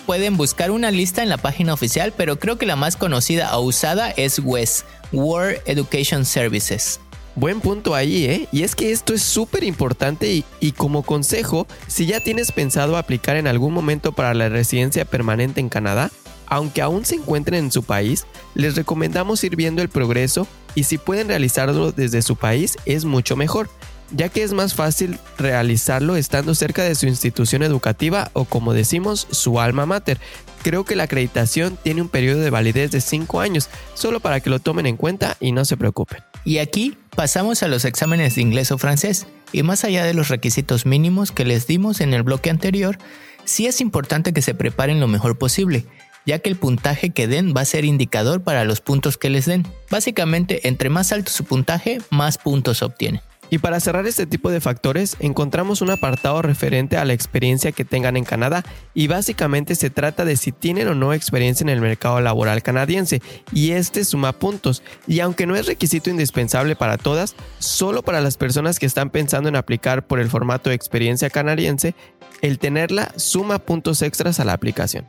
pueden 0.08 0.38
buscar 0.38 0.72
una 0.72 0.90
lista 0.90 1.22
en 1.22 1.28
la 1.28 1.38
página 1.38 1.74
oficial, 1.74 2.14
pero 2.16 2.40
creo 2.40 2.58
que 2.58 2.66
la 2.66 2.78
más 2.78 2.96
conocida 2.96 3.56
o 3.58 3.62
usada 3.62 4.10
es 4.10 4.40
WES, 4.40 4.86
World 5.12 5.60
Education 5.66 6.24
Services. 6.24 7.02
Buen 7.38 7.62
punto 7.62 7.94
ahí, 7.94 8.26
¿eh? 8.26 8.48
Y 8.52 8.64
es 8.64 8.74
que 8.74 8.92
esto 8.92 9.14
es 9.14 9.22
súper 9.22 9.64
importante 9.64 10.34
y, 10.34 10.44
y, 10.60 10.72
como 10.72 11.04
consejo, 11.04 11.68
si 11.86 12.08
ya 12.08 12.20
tienes 12.20 12.52
pensado 12.52 12.98
aplicar 12.98 13.36
en 13.36 13.46
algún 13.46 13.76
momento 13.76 14.12
para 14.12 14.34
la 14.34 14.50
residencia 14.50 15.06
permanente 15.06 15.60
en 15.60 15.70
Canadá, 15.70 16.10
aunque 16.48 16.82
aún 16.82 17.06
se 17.06 17.14
encuentren 17.14 17.66
en 17.66 17.72
su 17.72 17.84
país, 17.84 18.26
les 18.56 18.76
recomendamos 18.76 19.44
ir 19.44 19.56
viendo 19.56 19.84
el 19.84 19.90
progreso 19.90 20.48
y 20.74 20.86
si 20.86 20.98
pueden 20.98 21.28
realizarlo 21.28 21.92
desde 21.92 22.24
su 22.24 22.38
país 22.38 22.76
es 22.88 23.06
mucho 23.06 23.36
mejor, 23.36 23.70
ya 24.10 24.30
que 24.30 24.42
es 24.42 24.54
más 24.54 24.74
fácil 24.74 25.20
realizarlo 25.38 26.16
estando 26.16 26.56
cerca 26.56 26.82
de 26.82 26.96
su 26.96 27.06
institución 27.06 27.62
educativa 27.62 28.32
o 28.34 28.46
como 28.46 28.74
decimos, 28.74 29.28
su 29.30 29.60
alma 29.60 29.86
mater. 29.86 30.20
Creo 30.64 30.86
que 30.86 30.96
la 30.96 31.04
acreditación 31.04 31.78
tiene 31.84 32.02
un 32.02 32.10
periodo 32.10 32.40
de 32.40 32.50
validez 32.50 32.90
de 32.90 33.00
5 33.00 33.42
años, 33.42 33.70
solo 33.94 34.22
para 34.22 34.40
que 34.40 34.50
lo 34.50 34.58
tomen 34.58 34.88
en 34.88 34.98
cuenta 34.98 35.38
y 35.40 35.52
no 35.52 35.66
se 35.66 35.78
preocupen. 35.78 36.24
Y 36.48 36.60
aquí 36.60 36.98
pasamos 37.14 37.62
a 37.62 37.68
los 37.68 37.84
exámenes 37.84 38.36
de 38.36 38.42
inglés 38.42 38.72
o 38.72 38.78
francés, 38.78 39.28
y 39.52 39.64
más 39.64 39.84
allá 39.84 40.06
de 40.06 40.14
los 40.14 40.30
requisitos 40.30 40.86
mínimos 40.86 41.34
que 41.34 41.44
les 41.44 41.68
dimos 41.68 42.00
en 42.00 42.14
el 42.14 42.24
bloque 42.24 42.50
anterior, 42.50 42.98
sí 43.44 43.68
es 43.68 43.82
importante 43.82 44.32
que 44.32 44.42
se 44.42 44.54
preparen 44.54 45.02
lo 45.02 45.10
mejor 45.10 45.38
posible, 45.38 45.84
ya 46.26 46.40
que 46.40 46.48
el 46.48 46.56
puntaje 46.56 47.10
que 47.10 47.28
den 47.28 47.54
va 47.54 47.60
a 47.60 47.66
ser 47.66 47.84
indicador 47.84 48.44
para 48.44 48.64
los 48.64 48.80
puntos 48.80 49.18
que 49.18 49.30
les 49.30 49.46
den. 49.46 49.68
Básicamente, 49.92 50.70
entre 50.70 50.90
más 50.90 51.12
alto 51.12 51.34
su 51.34 51.44
puntaje, 51.44 52.00
más 52.12 52.38
puntos 52.38 52.82
obtienen. 52.82 53.20
Y 53.50 53.60
para 53.60 53.80
cerrar 53.80 54.06
este 54.08 54.26
tipo 54.26 54.52
de 54.52 54.62
factores, 54.62 55.16
encontramos 55.20 55.82
un 55.82 55.90
apartado 55.90 56.42
referente 56.42 56.98
a 56.98 57.06
la 57.06 57.14
experiencia 57.14 57.72
que 57.72 57.86
tengan 57.86 58.18
en 58.18 58.26
Canadá 58.26 58.64
y 58.94 59.08
básicamente 59.08 59.76
se 59.76 59.90
trata 59.90 60.26
de 60.26 60.36
si 60.38 60.52
tienen 60.52 60.88
o 60.88 60.96
no 60.96 61.14
experiencia 61.14 61.64
en 61.64 61.70
el 61.70 61.82
mercado 61.82 62.20
laboral 62.20 62.62
canadiense 62.62 63.22
y 63.54 63.72
este 63.72 64.04
suma 64.04 64.34
puntos 64.34 64.84
y 65.08 65.22
aunque 65.22 65.46
no 65.46 65.56
es 65.56 65.66
requisito 65.66 66.10
indispensable 66.10 66.76
para 66.76 66.98
todas, 66.98 67.36
solo 67.60 68.04
para 68.04 68.22
las 68.22 68.38
personas 68.38 68.80
que 68.80 68.86
están 68.86 69.10
pensando 69.10 69.50
en 69.50 69.56
aplicar 69.56 70.06
por 70.06 70.20
el 70.20 70.30
formato 70.30 70.70
de 70.70 70.76
experiencia 70.76 71.30
canadiense, 71.30 71.96
el 72.42 72.60
tenerla 72.60 73.12
suma 73.16 73.60
puntos 73.60 74.02
extras 74.02 74.40
a 74.40 74.46
la 74.46 74.54
aplicación. 74.54 75.06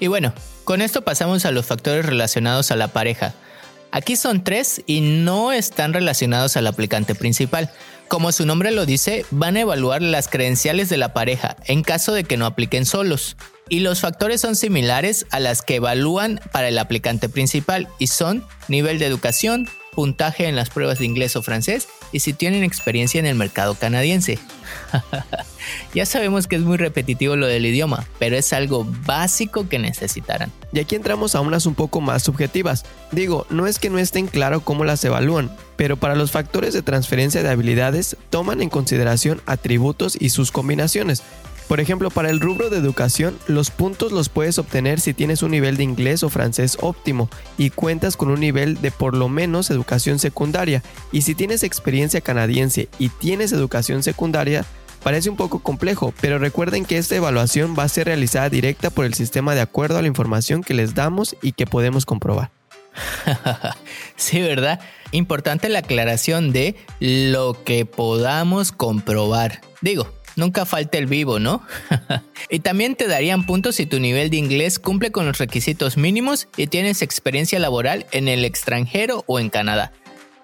Y 0.00 0.08
bueno, 0.08 0.32
con 0.64 0.82
esto 0.82 1.02
pasamos 1.02 1.44
a 1.44 1.50
los 1.50 1.66
factores 1.66 2.04
relacionados 2.04 2.70
a 2.70 2.76
la 2.76 2.88
pareja. 2.88 3.34
Aquí 3.94 4.16
son 4.16 4.42
tres 4.42 4.82
y 4.86 5.02
no 5.02 5.52
están 5.52 5.92
relacionados 5.92 6.56
al 6.56 6.66
aplicante 6.66 7.14
principal. 7.14 7.70
Como 8.08 8.32
su 8.32 8.44
nombre 8.44 8.72
lo 8.72 8.86
dice, 8.86 9.24
van 9.30 9.56
a 9.56 9.60
evaluar 9.60 10.02
las 10.02 10.26
credenciales 10.26 10.88
de 10.88 10.96
la 10.96 11.14
pareja 11.14 11.56
en 11.66 11.84
caso 11.84 12.12
de 12.12 12.24
que 12.24 12.36
no 12.36 12.44
apliquen 12.44 12.86
solos. 12.86 13.36
Y 13.68 13.80
los 13.80 14.00
factores 14.00 14.40
son 14.40 14.56
similares 14.56 15.26
a 15.30 15.38
las 15.38 15.62
que 15.62 15.76
evalúan 15.76 16.40
para 16.50 16.66
el 16.66 16.78
aplicante 16.78 17.28
principal 17.28 17.86
y 18.00 18.08
son 18.08 18.44
nivel 18.66 18.98
de 18.98 19.06
educación, 19.06 19.68
puntaje 19.94 20.46
en 20.46 20.56
las 20.56 20.70
pruebas 20.70 20.98
de 20.98 21.06
inglés 21.06 21.36
o 21.36 21.42
francés 21.42 21.88
y 22.12 22.20
si 22.20 22.32
tienen 22.32 22.62
experiencia 22.62 23.18
en 23.18 23.26
el 23.26 23.34
mercado 23.34 23.74
canadiense. 23.74 24.38
ya 25.94 26.06
sabemos 26.06 26.46
que 26.46 26.56
es 26.56 26.62
muy 26.62 26.76
repetitivo 26.76 27.36
lo 27.36 27.46
del 27.46 27.66
idioma, 27.66 28.06
pero 28.18 28.36
es 28.36 28.52
algo 28.52 28.86
básico 29.06 29.68
que 29.68 29.78
necesitarán. 29.78 30.52
Y 30.72 30.80
aquí 30.80 30.94
entramos 30.94 31.34
a 31.34 31.40
unas 31.40 31.66
un 31.66 31.74
poco 31.74 32.00
más 32.00 32.22
subjetivas. 32.22 32.84
Digo, 33.12 33.46
no 33.50 33.66
es 33.66 33.78
que 33.78 33.90
no 33.90 33.98
estén 33.98 34.26
claro 34.26 34.60
cómo 34.60 34.84
las 34.84 35.04
evalúan, 35.04 35.50
pero 35.76 35.96
para 35.96 36.16
los 36.16 36.30
factores 36.30 36.74
de 36.74 36.82
transferencia 36.82 37.42
de 37.42 37.50
habilidades 37.50 38.16
toman 38.30 38.60
en 38.60 38.70
consideración 38.70 39.40
atributos 39.46 40.16
y 40.18 40.30
sus 40.30 40.50
combinaciones, 40.50 41.22
por 41.68 41.80
ejemplo, 41.80 42.10
para 42.10 42.30
el 42.30 42.40
rubro 42.40 42.68
de 42.68 42.76
educación, 42.76 43.38
los 43.46 43.70
puntos 43.70 44.12
los 44.12 44.28
puedes 44.28 44.58
obtener 44.58 45.00
si 45.00 45.14
tienes 45.14 45.42
un 45.42 45.52
nivel 45.52 45.76
de 45.76 45.84
inglés 45.84 46.22
o 46.22 46.28
francés 46.28 46.76
óptimo 46.80 47.30
y 47.56 47.70
cuentas 47.70 48.16
con 48.16 48.30
un 48.30 48.40
nivel 48.40 48.80
de 48.82 48.90
por 48.90 49.16
lo 49.16 49.28
menos 49.28 49.70
educación 49.70 50.18
secundaria. 50.18 50.82
Y 51.10 51.22
si 51.22 51.34
tienes 51.34 51.62
experiencia 51.62 52.20
canadiense 52.20 52.88
y 52.98 53.08
tienes 53.08 53.52
educación 53.52 54.02
secundaria, 54.02 54.66
parece 55.02 55.30
un 55.30 55.36
poco 55.36 55.60
complejo, 55.60 56.12
pero 56.20 56.38
recuerden 56.38 56.84
que 56.84 56.98
esta 56.98 57.16
evaluación 57.16 57.74
va 57.78 57.84
a 57.84 57.88
ser 57.88 58.06
realizada 58.06 58.50
directa 58.50 58.90
por 58.90 59.06
el 59.06 59.14
sistema 59.14 59.54
de 59.54 59.62
acuerdo 59.62 59.98
a 59.98 60.02
la 60.02 60.08
información 60.08 60.62
que 60.62 60.74
les 60.74 60.94
damos 60.94 61.34
y 61.40 61.52
que 61.52 61.66
podemos 61.66 62.04
comprobar. 62.04 62.50
sí, 64.16 64.40
¿verdad? 64.40 64.80
Importante 65.12 65.68
la 65.68 65.80
aclaración 65.80 66.52
de 66.52 66.76
lo 67.00 67.64
que 67.64 67.86
podamos 67.86 68.70
comprobar. 68.70 69.60
Digo, 69.80 70.08
nunca 70.36 70.64
falta 70.64 70.98
el 70.98 71.06
vivo, 71.06 71.38
¿no? 71.38 71.62
y 72.50 72.60
también 72.60 72.96
te 72.96 73.06
darían 73.06 73.46
puntos 73.46 73.76
si 73.76 73.86
tu 73.86 74.00
nivel 74.00 74.30
de 74.30 74.36
inglés 74.36 74.78
cumple 74.78 75.10
con 75.10 75.26
los 75.26 75.38
requisitos 75.38 75.96
mínimos 75.96 76.48
y 76.56 76.66
tienes 76.66 77.02
experiencia 77.02 77.58
laboral 77.58 78.06
en 78.12 78.28
el 78.28 78.44
extranjero 78.44 79.24
o 79.26 79.38
en 79.38 79.50
Canadá. 79.50 79.92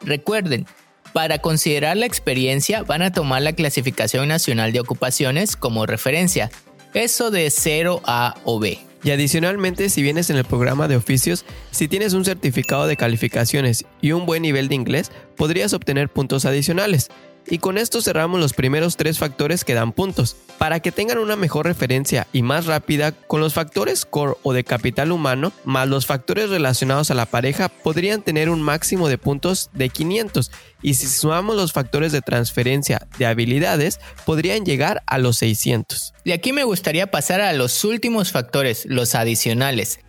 Recuerden, 0.03 0.67
para 1.13 1.39
considerar 1.39 1.97
la 1.97 2.07
experiencia 2.07 2.83
van 2.83 3.03
a 3.03 3.13
tomar 3.13 3.43
la 3.43 3.53
clasificación 3.53 4.29
nacional 4.29 4.73
de 4.73 4.81
ocupaciones 4.81 5.57
como 5.57 5.87
referencia, 5.87 6.51
eso 6.95 7.31
de 7.31 7.51
0 7.51 8.01
A 8.05 8.37
o 8.45 8.59
B. 8.59 8.79
Y 9.03 9.11
adicionalmente, 9.11 9.89
si 9.89 10.03
vienes 10.03 10.29
en 10.29 10.37
el 10.37 10.45
programa 10.45 10.87
de 10.87 10.97
oficios, 10.97 11.47
si 11.71 11.89
tienes 11.89 12.13
un 12.13 12.25
certificado 12.25 12.87
de 12.87 12.99
calificaciones 12.99 13.87
y 14.03 14.13
un 14.13 14.27
buen 14.27 14.43
nivel 14.43 14.69
de 14.69 14.75
inglés, 14.75 15.11
podrías 15.37 15.73
obtener 15.73 16.11
puntos 16.11 16.45
adicionales. 16.45 17.09
Y 17.49 17.59
con 17.59 17.79
esto 17.79 18.01
cerramos 18.01 18.41
los 18.41 18.53
primeros 18.53 18.97
tres 18.97 19.19
factores 19.19 19.65
que 19.65 19.75
dan 19.75 19.93
puntos. 19.93 20.37
Para 20.59 20.81
que 20.81 20.93
tengan 20.93 21.19
una 21.19 21.37
mejor 21.37 21.67
referencia 21.67 22.27
y 22.33 22.43
más 22.43 22.67
rápida, 22.67 23.13
con 23.13 23.41
los 23.41 23.55
factores 23.55 24.05
core 24.05 24.35
o 24.43 24.53
de 24.53 24.65
capital 24.65 25.11
humano, 25.11 25.53
más 25.65 25.89
los 25.89 26.07
factores 26.07 26.51
relacionados 26.51 27.11
a 27.11 27.15
la 27.15 27.27
pareja, 27.27 27.69
podrían 27.69 28.23
tener 28.23 28.51
un 28.51 28.63
máximo 28.63 29.09
de 29.09 29.19
puntos 29.19 29.71
de 29.73 29.89
500. 29.89 30.51
Y 30.83 30.95
si 30.95 31.07
sumamos 31.07 31.57
los 31.57 31.73
factores 31.73 32.13
de 32.13 32.23
transferencia 32.23 33.07
de 33.19 33.27
habilidades, 33.27 34.01
podrían 34.25 34.65
llegar 34.65 35.03
a 35.07 35.19
los 35.19 35.39
600. 35.39 36.15
Y 36.25 36.33
aquí 36.33 36.53
me 36.53 36.65
gustaría 36.65 37.11
pasar 37.11 37.41
a 37.41 37.53
los 37.53 37.85
últimos 37.85 38.33
factores, 38.33 38.87
los 38.87 39.15
adicionales. 39.15 40.01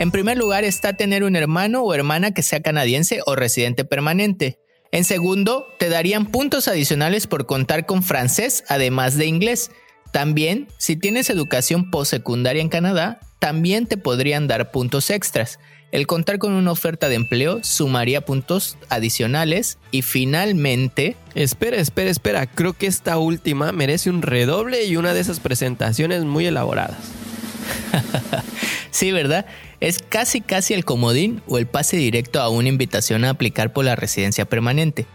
En 0.00 0.10
primer 0.10 0.38
lugar 0.38 0.64
está 0.64 0.94
tener 0.94 1.24
un 1.24 1.36
hermano 1.36 1.82
o 1.82 1.92
hermana 1.92 2.30
que 2.30 2.42
sea 2.42 2.62
canadiense 2.62 3.20
o 3.26 3.36
residente 3.36 3.84
permanente. 3.84 4.58
En 4.92 5.04
segundo, 5.04 5.66
te 5.78 5.90
darían 5.90 6.24
puntos 6.24 6.68
adicionales 6.68 7.26
por 7.26 7.44
contar 7.44 7.84
con 7.84 8.02
francés 8.02 8.64
además 8.68 9.18
de 9.18 9.26
inglés. 9.26 9.70
También, 10.10 10.68
si 10.78 10.96
tienes 10.96 11.28
educación 11.28 11.90
postsecundaria 11.90 12.62
en 12.62 12.70
Canadá, 12.70 13.20
también 13.40 13.84
te 13.84 13.98
podrían 13.98 14.48
dar 14.48 14.70
puntos 14.70 15.10
extras. 15.10 15.58
El 15.92 16.06
contar 16.06 16.38
con 16.38 16.54
una 16.54 16.72
oferta 16.72 17.10
de 17.10 17.16
empleo 17.16 17.62
sumaría 17.62 18.22
puntos 18.22 18.78
adicionales 18.88 19.76
y 19.90 20.00
finalmente... 20.00 21.14
Espera, 21.34 21.76
espera, 21.76 22.08
espera, 22.08 22.46
creo 22.46 22.72
que 22.72 22.86
esta 22.86 23.18
última 23.18 23.70
merece 23.72 24.08
un 24.08 24.22
redoble 24.22 24.82
y 24.86 24.96
una 24.96 25.12
de 25.12 25.20
esas 25.20 25.40
presentaciones 25.40 26.24
muy 26.24 26.46
elaboradas. 26.46 26.96
sí, 28.90 29.12
¿verdad? 29.12 29.46
es 29.80 29.98
casi 29.98 30.40
casi 30.40 30.74
el 30.74 30.84
comodín 30.84 31.42
o 31.48 31.58
el 31.58 31.66
pase 31.66 31.96
directo 31.96 32.40
a 32.40 32.50
una 32.50 32.68
invitación 32.68 33.24
a 33.24 33.30
aplicar 33.30 33.72
por 33.72 33.84
la 33.84 33.96
residencia 33.96 34.44
permanente. 34.44 35.06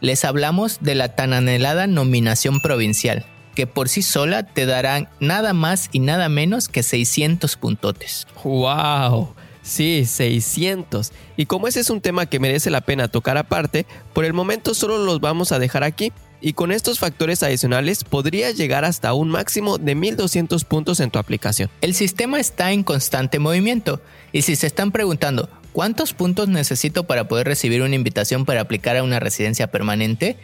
Les 0.00 0.24
hablamos 0.24 0.78
de 0.80 0.94
la 0.94 1.14
tan 1.14 1.32
anhelada 1.32 1.86
nominación 1.86 2.60
provincial, 2.60 3.26
que 3.54 3.66
por 3.66 3.88
sí 3.88 4.02
sola 4.02 4.44
te 4.44 4.66
darán 4.66 5.08
nada 5.20 5.52
más 5.52 5.88
y 5.92 6.00
nada 6.00 6.28
menos 6.28 6.68
que 6.68 6.82
600 6.82 7.56
puntotes. 7.56 8.26
¡Wow! 8.42 9.34
Sí, 9.62 10.04
600. 10.06 11.12
Y 11.36 11.46
como 11.46 11.68
ese 11.68 11.80
es 11.80 11.90
un 11.90 12.00
tema 12.00 12.26
que 12.26 12.40
merece 12.40 12.70
la 12.70 12.80
pena 12.80 13.08
tocar 13.08 13.36
aparte, 13.36 13.86
por 14.12 14.24
el 14.24 14.32
momento 14.32 14.74
solo 14.74 14.98
los 14.98 15.20
vamos 15.20 15.52
a 15.52 15.60
dejar 15.60 15.84
aquí 15.84 16.12
y 16.42 16.52
con 16.52 16.72
estos 16.72 16.98
factores 16.98 17.42
adicionales 17.42 18.04
podrías 18.04 18.56
llegar 18.56 18.84
hasta 18.84 19.14
un 19.14 19.30
máximo 19.30 19.78
de 19.78 19.94
1200 19.94 20.64
puntos 20.64 21.00
en 21.00 21.10
tu 21.10 21.18
aplicación. 21.18 21.70
El 21.80 21.94
sistema 21.94 22.40
está 22.40 22.72
en 22.72 22.82
constante 22.82 23.38
movimiento 23.38 24.02
y 24.32 24.42
si 24.42 24.56
se 24.56 24.66
están 24.66 24.90
preguntando 24.90 25.48
cuántos 25.72 26.12
puntos 26.12 26.48
necesito 26.48 27.04
para 27.04 27.28
poder 27.28 27.46
recibir 27.46 27.80
una 27.82 27.94
invitación 27.94 28.44
para 28.44 28.60
aplicar 28.60 28.96
a 28.96 29.04
una 29.04 29.20
residencia 29.20 29.70
permanente, 29.70 30.36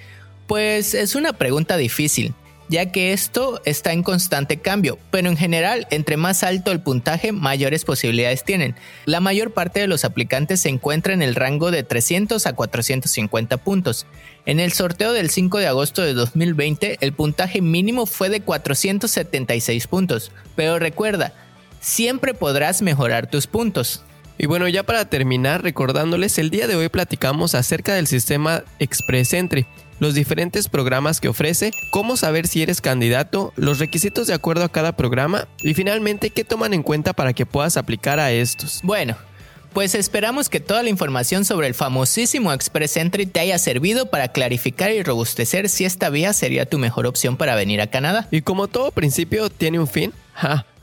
pues 0.46 0.94
es 0.94 1.16
una 1.16 1.32
pregunta 1.34 1.76
difícil 1.76 2.32
ya 2.68 2.92
que 2.92 3.12
esto 3.12 3.61
está 3.64 3.92
en 3.92 4.02
constante 4.02 4.59
cambio, 4.59 4.98
pero 5.11 5.28
en 5.28 5.37
general, 5.37 5.87
entre 5.90 6.16
más 6.16 6.42
alto 6.42 6.70
el 6.70 6.81
puntaje, 6.81 7.33
mayores 7.33 7.85
posibilidades 7.85 8.44
tienen. 8.44 8.74
La 9.07 9.20
mayor 9.20 9.52
parte 9.52 9.81
de 9.81 9.87
los 9.87 10.04
aplicantes 10.04 10.61
se 10.61 10.68
encuentra 10.68 11.14
en 11.14 11.22
el 11.22 11.35
rango 11.35 11.70
de 11.70 11.83
300 11.83 12.46
a 12.46 12.52
450 12.54 13.57
puntos. 13.59 14.07
En 14.44 14.61
el 14.61 14.72
sorteo 14.72 15.12
del 15.12 15.31
5 15.31 15.59
de 15.59 15.66
agosto 15.66 16.02
de 16.02 16.14
2020, 16.14 16.98
el 17.00 17.12
puntaje 17.12 17.61
mínimo 17.61 18.07
fue 18.07 18.28
de 18.28 18.40
476 18.40 19.87
puntos, 19.87 20.33
pero 20.54 20.78
recuerda, 20.78 21.33
siempre 21.81 22.35
podrás 22.35 22.83
mejorar 22.83 23.31
tus 23.31 23.46
puntos. 23.46 24.02
Y 24.38 24.46
bueno, 24.46 24.68
ya 24.68 24.85
para 24.85 25.05
terminar, 25.11 25.62
recordándoles, 25.62 26.38
el 26.38 26.51
día 26.51 26.66
de 26.66 26.77
hoy 26.77 26.88
platicamos 26.88 27.55
acerca 27.55 27.94
del 27.94 28.07
sistema 28.07 28.62
Express 28.79 29.35
Entry 29.35 29.66
los 30.01 30.14
diferentes 30.14 30.68
programas 30.68 31.20
que 31.20 31.29
ofrece, 31.29 31.72
cómo 31.90 32.16
saber 32.16 32.46
si 32.46 32.62
eres 32.62 32.81
candidato, 32.81 33.53
los 33.57 33.79
requisitos 33.79 34.27
de 34.27 34.35
acuerdo 34.35 34.64
a 34.64 34.68
cada 34.68 34.92
programa 34.92 35.48
y 35.62 35.74
finalmente 35.74 36.31
qué 36.31 36.44
toman 36.44 36.74
en 36.74 36.83
cuenta 36.83 37.12
para 37.12 37.33
que 37.33 37.46
puedas 37.46 37.77
aplicar 37.77 38.20
a 38.20 38.31
estos. 38.31 38.81
Bueno, 38.83 39.16
pues 39.72 39.94
esperamos 39.94 40.48
que 40.48 40.61
toda 40.61 40.83
la 40.83 40.88
información 40.88 41.44
sobre 41.44 41.66
el 41.66 41.74
famosísimo 41.74 42.53
Express 42.53 42.96
Entry 42.96 43.27
te 43.27 43.40
haya 43.40 43.59
servido 43.59 44.07
para 44.07 44.29
clarificar 44.29 44.92
y 44.92 45.03
robustecer 45.03 45.68
si 45.68 45.85
esta 45.85 46.11
vía 46.11 46.33
sería 46.33 46.66
tu 46.66 46.79
mejor 46.79 47.07
opción 47.07 47.37
para 47.37 47.55
venir 47.55 47.81
a 47.81 47.88
Canadá. 47.88 48.29
Y 48.31 48.42
como 48.42 48.68
todo 48.68 48.92
principio 48.92 49.51
tiene 49.51 49.79
un 49.79 49.88
fin, 49.88 50.12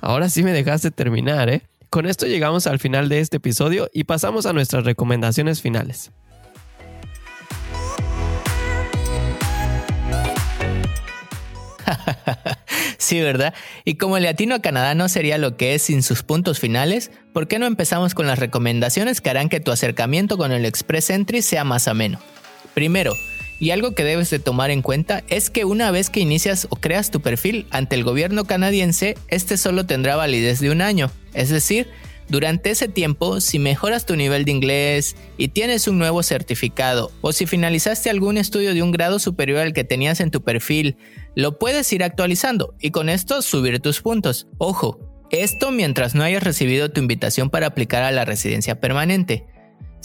ahora 0.02 0.30
sí 0.30 0.44
me 0.44 0.52
dejaste 0.52 0.91
terminar, 0.91 1.50
¿eh? 1.50 1.62
Con 1.95 2.05
esto 2.08 2.27
llegamos 2.27 2.67
al 2.67 2.77
final 2.77 3.08
de 3.08 3.21
este 3.21 3.38
episodio 3.38 3.89
y 3.93 4.03
pasamos 4.03 4.45
a 4.45 4.51
nuestras 4.51 4.84
recomendaciones 4.84 5.62
finales. 5.62 6.12
sí, 12.97 13.21
¿verdad? 13.21 13.53
Y 13.86 13.95
como 13.95 14.17
el 14.17 14.23
latino 14.23 14.55
a 14.55 14.62
Canadá 14.62 14.93
no 14.93 15.08
sería 15.08 15.38
lo 15.38 15.55
que 15.55 15.73
es 15.73 15.84
sin 15.84 16.03
sus 16.03 16.21
puntos 16.21 16.60
finales, 16.60 17.12
¿por 17.31 17.47
qué 17.47 17.60
no 17.60 17.65
empezamos 17.65 18.13
con 18.13 18.27
las 18.27 18.39
recomendaciones 18.39 19.21
que 19.21 19.29
harán 19.29 19.47
que 19.47 19.62
tu 19.62 19.71
acercamiento 19.71 20.38
con 20.38 20.51
el 20.51 20.65
Express 20.65 21.12
Entry 21.12 21.41
sea 21.41 21.63
más 21.63 21.88
ameno? 21.88 22.19
Primero, 22.73 23.15
y 23.60 23.72
algo 23.72 23.96
que 23.96 24.04
debes 24.04 24.30
de 24.30 24.39
tomar 24.39 24.72
en 24.72 24.82
cuenta 24.82 25.24
es 25.30 25.50
que 25.50 25.65
una 25.65 25.91
vez 25.91 26.10
que 26.10 26.20
inicias 26.20 26.68
o 26.70 26.76
creas 26.76 27.12
tu 27.12 27.22
perfil 27.22 27.65
ante 27.70 27.96
el 27.96 28.04
gobierno 28.04 28.46
canadiense, 28.46 29.18
este 29.28 29.58
solo 29.58 29.86
tendrá 29.86 30.15
validez 30.15 30.60
de 30.60 30.72
un 30.72 30.82
año, 30.82 31.12
es 31.34 31.50
decir, 31.50 31.88
durante 32.28 32.72
ese 32.72 32.88
tiempo, 32.88 33.39
si 33.39 33.60
mejoras 33.60 34.08
tu 34.08 34.15
nivel 34.15 34.46
de 34.46 34.52
inglés 34.52 35.15
y 35.38 35.50
tienes 35.50 35.88
un 35.88 36.00
nuevo 36.00 36.24
certificado, 36.24 37.12
o 37.22 37.32
si 37.32 37.46
finalizaste 37.46 38.10
algún 38.10 38.38
estudio 38.38 38.74
de 38.74 38.82
un 38.82 38.91
grado 38.91 39.20
superior 39.20 39.60
al 39.60 39.74
que 39.74 39.84
tenías 39.84 40.20
en 40.20 40.32
tu 40.32 40.44
perfil, 40.44 40.98
lo 41.36 41.60
puedes 41.60 41.91
ir 41.94 42.04
actualizando 42.04 42.74
y 42.80 42.89
con 42.89 43.10
esto 43.10 43.44
subir 43.44 43.80
tus 43.80 44.02
puntos. 44.02 44.48
Ojo, 44.58 45.00
esto 45.30 45.72
mientras 45.72 46.15
no 46.15 46.24
hayas 46.24 46.44
recibido 46.44 46.89
tu 46.89 47.00
invitación 47.00 47.52
para 47.52 47.68
aplicar 47.68 48.04
a 48.04 48.12
la 48.12 48.26
residencia 48.26 48.80
permanente. 48.80 49.46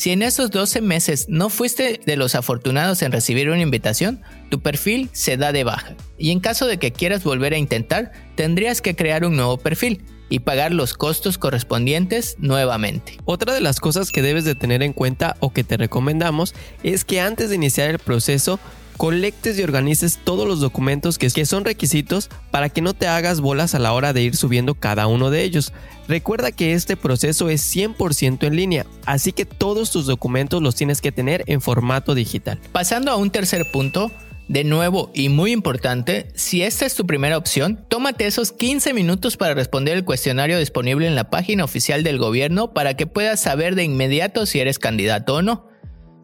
Si 0.01 0.13
en 0.13 0.23
esos 0.23 0.51
12 0.51 0.81
meses 0.81 1.27
no 1.29 1.51
fuiste 1.51 2.01
de 2.07 2.17
los 2.17 2.35
afortunados 2.35 3.03
en 3.03 3.13
recibir 3.13 3.51
una 3.51 3.61
invitación, 3.61 4.23
tu 4.49 4.63
perfil 4.63 5.11
se 5.13 5.37
da 5.37 5.53
de 5.53 5.63
baja. 5.63 5.95
Y 6.17 6.31
en 6.31 6.41
caso 6.41 6.67
de 6.67 6.79
que 6.79 6.91
quieras 6.91 7.23
volver 7.23 7.53
a 7.53 7.59
intentar, 7.59 8.11
tendrías 8.35 8.81
que 8.81 8.97
crear 8.97 9.27
un 9.27 9.37
nuevo 9.37 9.59
perfil 9.59 10.03
y 10.31 10.39
pagar 10.39 10.73
los 10.73 10.95
costos 10.95 11.37
correspondientes 11.37 12.37
nuevamente. 12.39 13.19
Otra 13.27 13.53
de 13.53 13.61
las 13.61 13.79
cosas 13.79 14.11
que 14.11 14.23
debes 14.23 14.47
de 14.47 14.55
tener 14.55 14.83
en 14.83 14.95
cuenta 14.95 15.37
o 15.41 15.53
que 15.53 15.65
te 15.65 15.77
recomendamos 15.77 16.55
es 16.83 17.05
que 17.05 17.21
antes 17.21 17.51
de 17.51 17.57
iniciar 17.57 17.91
el 17.91 17.99
proceso 17.99 18.59
colectes 19.01 19.59
y 19.59 19.63
organices 19.63 20.19
todos 20.23 20.47
los 20.47 20.61
documentos 20.61 21.17
que, 21.17 21.31
son 21.47 21.65
requisitos 21.65 22.29
para 22.51 22.69
que 22.69 22.83
no 22.83 22.93
te 22.93 23.07
hagas 23.07 23.41
bolas 23.41 23.75
a 23.75 23.79
la 23.79 23.95
hora 23.95 24.13
de 24.13 24.21
ir 24.21 24.37
subiendo 24.37 24.75
cada 24.75 25.07
uno 25.07 25.31
de 25.31 25.43
ellos. 25.43 25.73
Recuerda 26.07 26.53
que 26.53 26.75
este 26.75 26.99
proceso 26.99 27.49
es 27.49 27.63
100% 27.75 28.47
en 28.47 28.57
línea, 28.57 28.85
así 29.07 29.33
que 29.33 29.47
todos 29.47 29.91
tus 29.91 30.05
documentos 30.05 30.61
los 30.61 30.75
tienes 30.75 31.01
que 31.01 31.13
tener 31.13 31.45
en 31.47 31.63
formato 31.63 32.15
digital. 32.15 32.61
Pasando 32.73 33.11
a 33.11 33.17
un 33.17 33.31
tercer 33.31 33.71
punto, 33.73 34.13
de 34.49 34.65
nuevo, 34.65 35.11
y 35.15 35.31
muy 35.31 35.53
importante, 35.53 36.29
si 36.35 36.61
esta 36.61 36.85
es 36.85 36.95
tu 36.95 37.07
primera 37.07 37.39
opción, 37.39 37.83
tómate 37.89 38.27
esos 38.27 38.53
15 38.53 38.93
minutos 38.93 39.39
para 39.39 39.55
responder 39.55 39.97
el 39.97 40.05
cuestionario 40.05 40.59
disponible 40.59 41.07
en 41.07 41.15
la 41.15 41.31
página 41.31 41.65
oficial 41.65 42.03
del 42.03 42.19
gobierno 42.19 42.75
para 42.75 42.99
que 42.99 43.07
puedas 43.07 43.41
saber 43.41 43.77
de 43.77 43.85
inmediato 43.85 44.45
si 44.45 44.61
eres 44.61 44.79
candidato 44.79 45.37
o 45.37 45.43
no. 45.43 45.69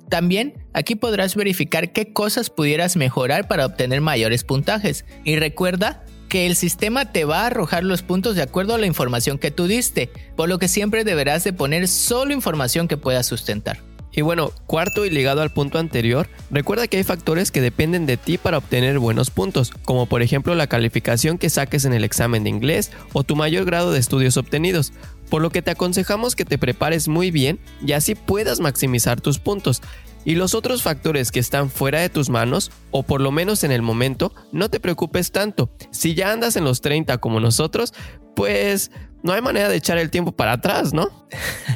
También 0.09 0.55
aquí 0.73 0.95
podrás 0.95 1.35
verificar 1.35 1.93
qué 1.93 2.13
cosas 2.13 2.51
pudieras 2.51 2.97
mejorar 2.97 3.49
para 3.49 3.67
obtener 3.67 4.01
mayores 4.01 4.45
puntajes. 4.45 5.05
Y 5.25 5.37
recuerda 5.37 6.05
que 6.29 6.47
el 6.47 6.57
sistema 6.57 7.13
te 7.13 7.25
va 7.25 7.43
a 7.43 7.47
arrojar 7.47 7.85
los 7.85 8.03
puntos 8.03 8.37
de 8.37 8.43
acuerdo 8.43 8.75
a 8.75 8.79
la 8.79 8.87
información 8.87 9.39
que 9.39 9.51
tú 9.51 9.67
diste, 9.67 10.11
por 10.37 10.49
lo 10.49 10.59
que 10.59 10.69
siempre 10.69 11.05
deberás 11.05 11.45
de 11.45 11.53
poner 11.53 11.89
solo 11.89 12.33
información 12.33 12.89
que 12.89 12.97
puedas 12.97 13.27
sustentar. 13.27 13.79
Y 14.17 14.23
bueno, 14.23 14.51
cuarto 14.67 15.05
y 15.05 15.11
ligado 15.11 15.43
al 15.43 15.53
punto 15.53 15.79
anterior, 15.79 16.27
recuerda 16.51 16.89
que 16.89 16.97
hay 16.97 17.05
factores 17.05 17.51
que 17.51 17.61
dependen 17.61 18.07
de 18.07 18.17
ti 18.17 18.39
para 18.39 18.57
obtener 18.57 18.99
buenos 18.99 19.31
puntos, 19.31 19.73
como 19.85 20.07
por 20.07 20.23
ejemplo 20.23 20.55
la 20.55 20.69
calificación 20.69 21.37
que 21.37 21.51
saques 21.51 21.85
en 21.85 21.93
el 21.93 22.03
examen 22.03 22.43
de 22.43 22.49
inglés 22.49 22.93
o 23.13 23.25
tu 23.25 23.37
mayor 23.37 23.67
grado 23.67 23.93
de 23.93 23.99
estudios 23.99 24.39
obtenidos, 24.39 24.95
por 25.29 25.43
lo 25.43 25.51
que 25.51 25.63
te 25.63 25.71
aconsejamos 25.71 26.37
que 26.37 26.45
te 26.45 26.59
prepares 26.59 27.09
muy 27.09 27.31
bien 27.31 27.59
y 27.85 27.93
así 27.93 28.15
puedas 28.15 28.61
maximizar 28.61 29.21
tus 29.21 29.39
puntos. 29.39 29.83
Y 30.25 30.35
los 30.35 30.55
otros 30.55 30.83
factores 30.83 31.31
que 31.31 31.39
están 31.39 31.71
fuera 31.71 32.01
de 32.01 32.09
tus 32.09 32.31
manos, 32.31 32.73
o 32.91 33.05
por 33.05 33.21
lo 33.21 33.31
menos 33.31 33.63
en 33.63 33.71
el 33.71 33.81
momento, 33.81 34.35
no 34.51 34.69
te 34.69 34.81
preocupes 34.81 35.31
tanto. 35.31 35.71
Si 35.93 36.15
ya 36.15 36.33
andas 36.33 36.57
en 36.57 36.65
los 36.65 36.81
30 36.81 37.19
como 37.19 37.39
nosotros, 37.39 37.95
pues 38.35 38.91
no 39.23 39.33
hay 39.33 39.41
manera 39.41 39.69
de 39.69 39.77
echar 39.77 39.99
el 39.99 40.11
tiempo 40.11 40.33
para 40.33 40.53
atrás, 40.53 40.93
¿no? 40.93 41.29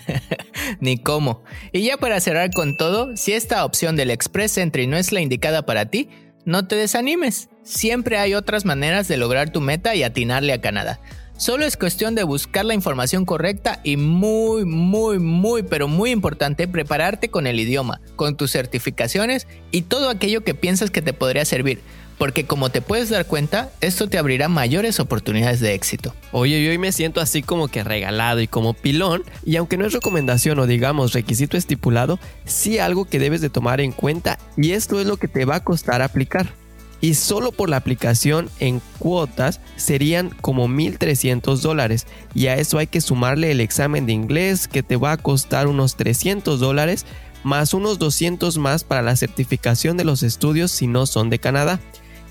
Ni 0.81 0.99
cómo. 0.99 1.45
Y 1.73 1.83
ya 1.83 1.97
para 1.97 2.21
cerrar 2.21 2.51
con 2.53 2.77
todo, 2.77 3.17
si 3.17 3.33
esta 3.33 3.65
opción 3.65 3.95
del 3.95 4.11
Express 4.11 4.59
Entry 4.59 4.89
no 4.89 4.97
es 4.97 5.13
la 5.13 5.21
indicada 5.21 5.65
para 5.65 5.87
ti, 5.87 6.09
no 6.45 6.67
te 6.67 6.77
desanimes. 6.77 7.51
Siempre 7.63 8.19
hay 8.19 8.35
otras 8.35 8.65
maneras 8.65 9.09
de 9.09 9.17
lograr 9.17 9.51
tu 9.51 9.61
meta 9.61 9.95
y 9.95 10.03
atinarle 10.03 10.53
a 10.53 10.61
Canadá. 10.61 11.01
Solo 11.40 11.64
es 11.64 11.79
cuestión 11.79 12.14
de 12.14 12.22
buscar 12.22 12.66
la 12.66 12.74
información 12.74 13.24
correcta 13.24 13.81
y 13.83 13.96
muy, 13.96 14.66
muy, 14.66 15.18
muy, 15.18 15.62
pero 15.62 15.88
muy 15.88 16.11
importante, 16.11 16.68
prepararte 16.68 17.31
con 17.31 17.46
el 17.46 17.59
idioma, 17.59 18.03
con 18.14 18.37
tus 18.37 18.53
certificaciones 18.53 19.46
y 19.70 19.81
todo 19.81 20.11
aquello 20.11 20.44
que 20.44 20.53
piensas 20.53 20.90
que 20.90 21.00
te 21.00 21.14
podría 21.14 21.46
servir. 21.46 21.81
Porque 22.18 22.44
como 22.44 22.68
te 22.68 22.83
puedes 22.83 23.09
dar 23.09 23.24
cuenta, 23.24 23.70
esto 23.81 24.07
te 24.07 24.18
abrirá 24.18 24.48
mayores 24.48 25.00
oportunidades 25.00 25.61
de 25.61 25.72
éxito. 25.72 26.14
Oye, 26.31 26.62
yo 26.62 26.72
hoy 26.72 26.76
me 26.76 26.92
siento 26.92 27.22
así 27.22 27.42
como 27.42 27.68
que 27.68 27.85
regalado 27.85 28.42
y 28.42 28.46
como 28.46 28.74
pilón, 28.74 29.24
y 29.42 29.57
aunque 29.57 29.79
no 29.79 29.87
es 29.87 29.94
recomendación 29.94 30.59
o 30.59 30.66
digamos 30.66 31.14
requisito 31.14 31.57
estipulado, 31.57 32.18
sí 32.44 32.79
algo 32.79 33.07
que 33.07 33.18
debes 33.18 33.40
de 33.40 33.48
tomar 33.48 33.81
en 33.81 33.92
cuenta 33.92 34.38
y 34.59 34.72
esto 34.72 35.00
es 35.00 35.07
lo 35.07 35.16
que 35.16 35.26
te 35.26 35.46
va 35.46 35.55
a 35.55 35.64
costar 35.64 36.03
aplicar 36.03 36.60
y 37.01 37.15
solo 37.15 37.53
por 37.53 37.71
la 37.71 37.77
aplicación 37.77 38.51
en 38.59 38.83
cuotas 38.99 39.61
serían 39.77 40.31
como 40.31 40.69
1.300 40.69 41.61
dólares 41.61 42.07
y 42.35 42.49
a 42.49 42.57
eso 42.57 42.79
hay 42.79 42.87
que 42.87 43.01
sumarle 43.01 43.51
el 43.51 43.61
examen 43.61 44.07
de 44.07 44.13
inglés 44.13 44.69
que 44.69 44.83
te 44.83 44.97
va 44.97 45.13
a 45.13 45.17
costar 45.17 45.67
unos 45.67 45.97
300 45.97 46.61
dólares 46.61 47.07
más 47.43 47.75
unos 47.75 47.99
200 47.99 48.59
más 48.59 48.85
para 48.85 49.03
la 49.03 49.17
certificación 49.17 49.97
de 49.97 50.05
los 50.05 50.23
estudios 50.23 50.71
si 50.71 50.87
no 50.87 51.07
son 51.07 51.31
de 51.31 51.39
Canadá. 51.39 51.81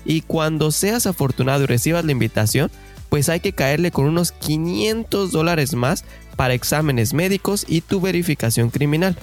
Y 0.04 0.22
cuando 0.22 0.70
seas 0.70 1.06
afortunado 1.06 1.64
y 1.64 1.66
recibas 1.66 2.04
la 2.04 2.12
invitación, 2.12 2.70
pues 3.08 3.28
hay 3.28 3.40
que 3.40 3.52
caerle 3.52 3.90
con 3.90 4.06
unos 4.06 4.32
500 4.32 5.32
dólares 5.32 5.74
más 5.74 6.04
para 6.36 6.54
exámenes 6.54 7.12
médicos 7.12 7.66
y 7.68 7.80
tu 7.82 8.00
verificación 8.00 8.70
criminal. 8.70 9.16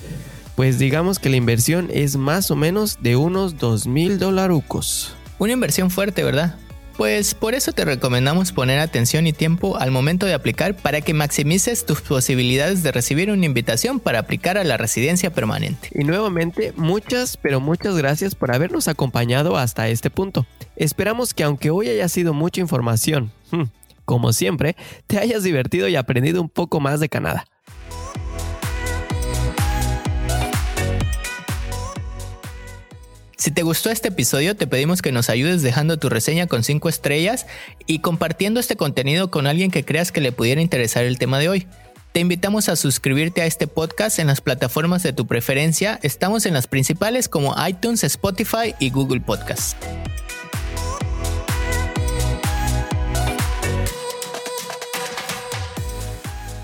Pues 0.55 0.77
digamos 0.77 1.19
que 1.19 1.29
la 1.29 1.37
inversión 1.37 1.89
es 1.91 2.17
más 2.17 2.51
o 2.51 2.55
menos 2.55 2.97
de 3.01 3.15
unos 3.15 3.55
2.000 3.57 4.17
dolarucos. 4.17 5.16
Una 5.39 5.53
inversión 5.53 5.91
fuerte, 5.91 6.23
¿verdad? 6.23 6.55
Pues 6.97 7.35
por 7.35 7.53
eso 7.53 7.73
te 7.73 7.85
recomendamos 7.85 8.51
poner 8.51 8.79
atención 8.79 9.27
y 9.27 9.33
tiempo 9.33 9.77
al 9.77 9.91
momento 9.91 10.25
de 10.25 10.33
aplicar 10.33 10.75
para 10.75 11.01
que 11.01 11.13
maximices 11.13 11.85
tus 11.85 12.01
posibilidades 12.01 12.81
de 12.81 12.91
recibir 12.91 13.29
una 13.29 13.45
invitación 13.45 13.99
para 13.99 14.17
aplicar 14.17 14.57
a 14.57 14.63
la 14.63 14.77
residencia 14.77 15.31
permanente. 15.31 15.89
Y 15.93 16.03
nuevamente, 16.03 16.73
muchas, 16.75 17.37
pero 17.37 17.59
muchas 17.59 17.95
gracias 17.97 18.33
por 18.33 18.51
habernos 18.51 18.87
acompañado 18.87 19.57
hasta 19.57 19.89
este 19.89 20.09
punto. 20.09 20.47
Esperamos 20.75 21.35
que 21.35 21.43
aunque 21.43 21.69
hoy 21.69 21.89
haya 21.89 22.09
sido 22.09 22.33
mucha 22.33 22.61
información, 22.61 23.31
hmm, 23.51 23.65
como 24.03 24.33
siempre, 24.33 24.75
te 25.05 25.19
hayas 25.19 25.43
divertido 25.43 25.87
y 25.87 25.97
aprendido 25.97 26.41
un 26.41 26.49
poco 26.49 26.79
más 26.79 26.99
de 26.99 27.09
Canadá. 27.09 27.45
Si 33.37 33.51
te 33.51 33.61
gustó 33.61 33.91
este 33.91 34.07
episodio, 34.07 34.55
te 34.55 34.65
pedimos 34.65 35.03
que 35.03 35.11
nos 35.11 35.29
ayudes 35.29 35.61
dejando 35.61 35.99
tu 35.99 36.09
reseña 36.09 36.47
con 36.47 36.63
5 36.63 36.89
estrellas 36.89 37.45
y 37.85 37.99
compartiendo 37.99 38.59
este 38.59 38.75
contenido 38.75 39.29
con 39.29 39.45
alguien 39.45 39.69
que 39.69 39.85
creas 39.85 40.11
que 40.11 40.21
le 40.21 40.31
pudiera 40.31 40.59
interesar 40.59 41.05
el 41.05 41.19
tema 41.19 41.37
de 41.37 41.47
hoy. 41.47 41.67
Te 42.13 42.19
invitamos 42.19 42.67
a 42.67 42.75
suscribirte 42.75 43.43
a 43.43 43.45
este 43.45 43.67
podcast 43.67 44.17
en 44.17 44.25
las 44.25 44.41
plataformas 44.41 45.03
de 45.03 45.13
tu 45.13 45.27
preferencia. 45.27 45.99
Estamos 46.01 46.47
en 46.47 46.55
las 46.55 46.65
principales 46.65 47.29
como 47.29 47.55
iTunes, 47.67 48.03
Spotify 48.03 48.73
y 48.79 48.89
Google 48.89 49.21
Podcasts. 49.21 49.75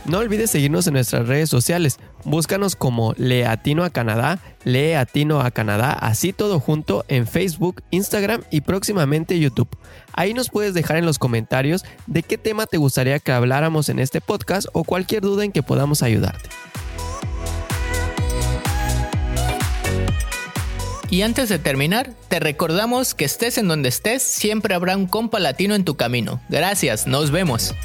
No 0.05 0.17
olvides 0.17 0.51
seguirnos 0.51 0.85
en 0.87 0.93
nuestras 0.93 1.27
redes 1.27 1.49
sociales. 1.49 1.97
Búscanos 2.25 2.75
como 2.75 3.13
Leatino 3.17 3.85
a 3.85 3.89
Canadá, 3.89 4.39
Leatino 4.65 5.39
a 5.39 5.51
Canadá, 5.51 5.93
así 5.93 6.33
todo 6.33 6.59
junto 6.59 7.05
en 7.07 7.25
Facebook, 7.25 7.81
Instagram 7.91 8.41
y 8.51 8.61
próximamente 8.61 9.39
YouTube. 9.39 9.69
Ahí 10.11 10.33
nos 10.33 10.49
puedes 10.49 10.73
dejar 10.73 10.97
en 10.97 11.05
los 11.05 11.19
comentarios 11.19 11.85
de 12.05 12.21
qué 12.21 12.37
tema 12.37 12.65
te 12.65 12.77
gustaría 12.77 13.19
que 13.19 13.31
habláramos 13.31 13.87
en 13.87 13.99
este 13.99 14.19
podcast 14.19 14.67
o 14.73 14.83
cualquier 14.83 15.21
duda 15.21 15.45
en 15.45 15.53
que 15.53 15.63
podamos 15.63 16.03
ayudarte. 16.03 16.49
Y 21.09 21.21
antes 21.21 21.47
de 21.47 21.59
terminar, 21.59 22.11
te 22.27 22.39
recordamos 22.39 23.13
que 23.13 23.23
estés 23.23 23.59
en 23.59 23.67
donde 23.67 23.87
estés, 23.87 24.23
siempre 24.23 24.73
habrá 24.73 24.97
un 24.97 25.05
compa 25.05 25.39
latino 25.39 25.75
en 25.75 25.85
tu 25.85 25.95
camino. 25.95 26.41
Gracias, 26.49 27.05
nos 27.05 27.29
vemos. 27.29 27.75